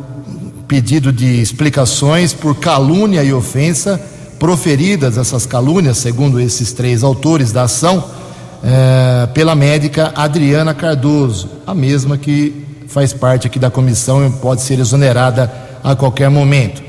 pedido 0.67 1.11
de 1.11 1.41
explicações 1.41 2.33
por 2.33 2.55
calúnia 2.55 3.23
e 3.23 3.33
ofensa 3.33 3.99
proferidas 4.39 5.17
essas 5.17 5.45
calúnias, 5.45 5.97
segundo 5.97 6.39
esses 6.39 6.71
três 6.71 7.03
autores 7.03 7.51
da 7.51 7.63
ação, 7.63 7.97
uh, 7.99 9.27
pela 9.33 9.53
médica 9.53 10.13
Adriana 10.15 10.73
Cardoso, 10.73 11.49
a 11.67 11.75
mesma 11.75 12.17
que 12.17 12.65
faz 12.87 13.13
parte 13.13 13.47
aqui 13.47 13.59
da 13.59 13.69
comissão 13.69 14.25
e 14.25 14.29
pode 14.31 14.61
ser 14.61 14.79
exonerada 14.79 15.51
a 15.83 15.95
qualquer 15.95 16.29
momento. 16.29 16.81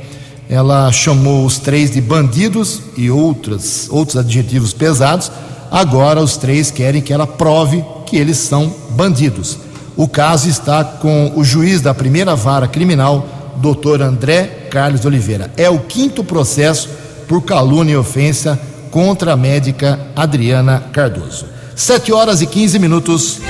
Ela 0.48 0.90
chamou 0.92 1.44
os 1.44 1.58
três 1.58 1.90
de 1.90 2.00
bandidos 2.00 2.80
e 2.96 3.10
outros, 3.10 3.88
outros 3.90 4.16
adjetivos 4.16 4.72
pesados. 4.72 5.30
Agora 5.70 6.20
os 6.20 6.36
três 6.36 6.70
querem 6.70 7.00
que 7.00 7.12
ela 7.12 7.26
prove 7.26 7.84
que 8.12 8.18
eles 8.18 8.36
são 8.36 8.70
bandidos. 8.90 9.56
O 9.96 10.06
caso 10.06 10.46
está 10.46 10.84
com 10.84 11.32
o 11.34 11.42
juiz 11.42 11.80
da 11.80 11.94
primeira 11.94 12.36
vara 12.36 12.68
criminal, 12.68 13.26
doutor 13.56 14.02
André 14.02 14.68
Carlos 14.70 15.06
Oliveira. 15.06 15.50
É 15.56 15.70
o 15.70 15.78
quinto 15.78 16.22
processo 16.22 16.90
por 17.26 17.40
calúnia 17.40 17.94
e 17.94 17.96
ofensa 17.96 18.60
contra 18.90 19.32
a 19.32 19.36
médica 19.36 19.98
Adriana 20.14 20.82
Cardoso. 20.92 21.46
Sete 21.74 22.12
horas 22.12 22.42
e 22.42 22.46
15 22.46 22.78
minutos. 22.78 23.40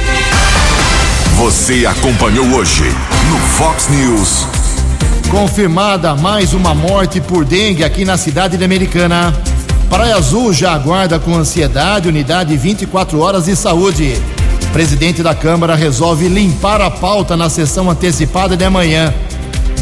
Você 1.39 1.85
acompanhou 1.85 2.47
hoje 2.55 2.85
no 3.29 3.39
Fox 3.57 3.89
News. 3.89 4.47
Confirmada 5.29 6.15
mais 6.15 6.55
uma 6.55 6.73
morte 6.73 7.21
por 7.21 7.45
dengue 7.45 7.83
aqui 7.83 8.05
na 8.05 8.17
cidade 8.17 8.57
de 8.57 8.65
Americana. 8.65 9.35
Praia 9.91 10.15
Azul 10.15 10.53
já 10.53 10.73
aguarda 10.73 11.19
com 11.19 11.35
ansiedade 11.35 12.09
unidade 12.09 12.57
24 12.57 13.19
horas 13.19 13.47
de 13.47 13.57
saúde. 13.57 14.15
Presidente 14.73 15.23
da 15.23 15.35
Câmara 15.35 15.75
resolve 15.75 16.29
limpar 16.29 16.81
a 16.81 16.91
pauta 16.91 17.37
na 17.37 17.51
sessão 17.51 17.91
antecipada 17.91 18.57
de 18.57 18.65
amanhã. 18.65 19.13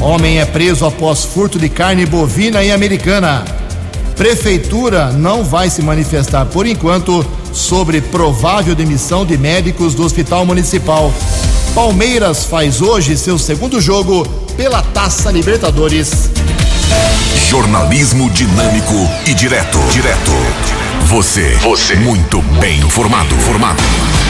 Homem 0.00 0.40
é 0.40 0.44
preso 0.44 0.84
após 0.84 1.24
furto 1.24 1.58
de 1.58 1.68
carne 1.68 2.04
bovina 2.04 2.64
em 2.64 2.72
Americana. 2.72 3.44
Prefeitura 4.16 5.12
não 5.12 5.44
vai 5.44 5.70
se 5.70 5.80
manifestar 5.80 6.44
por 6.46 6.66
enquanto 6.66 7.24
sobre 7.52 8.00
provável 8.00 8.74
demissão 8.74 9.24
de 9.24 9.38
médicos 9.38 9.94
do 9.94 10.04
Hospital 10.04 10.44
Municipal. 10.44 11.12
Palmeiras 11.72 12.44
faz 12.44 12.82
hoje 12.82 13.16
seu 13.16 13.38
segundo 13.38 13.80
jogo 13.80 14.26
pela 14.56 14.82
Taça 14.82 15.30
Libertadores. 15.30 16.30
Jornalismo 17.48 18.28
dinâmico 18.30 19.08
e 19.24 19.34
direto. 19.34 19.78
Direto. 19.92 20.32
Você. 21.04 21.56
Você. 21.62 21.94
Muito 21.94 22.42
bem 22.60 22.80
informado. 22.80 23.34
Formado. 23.36 23.82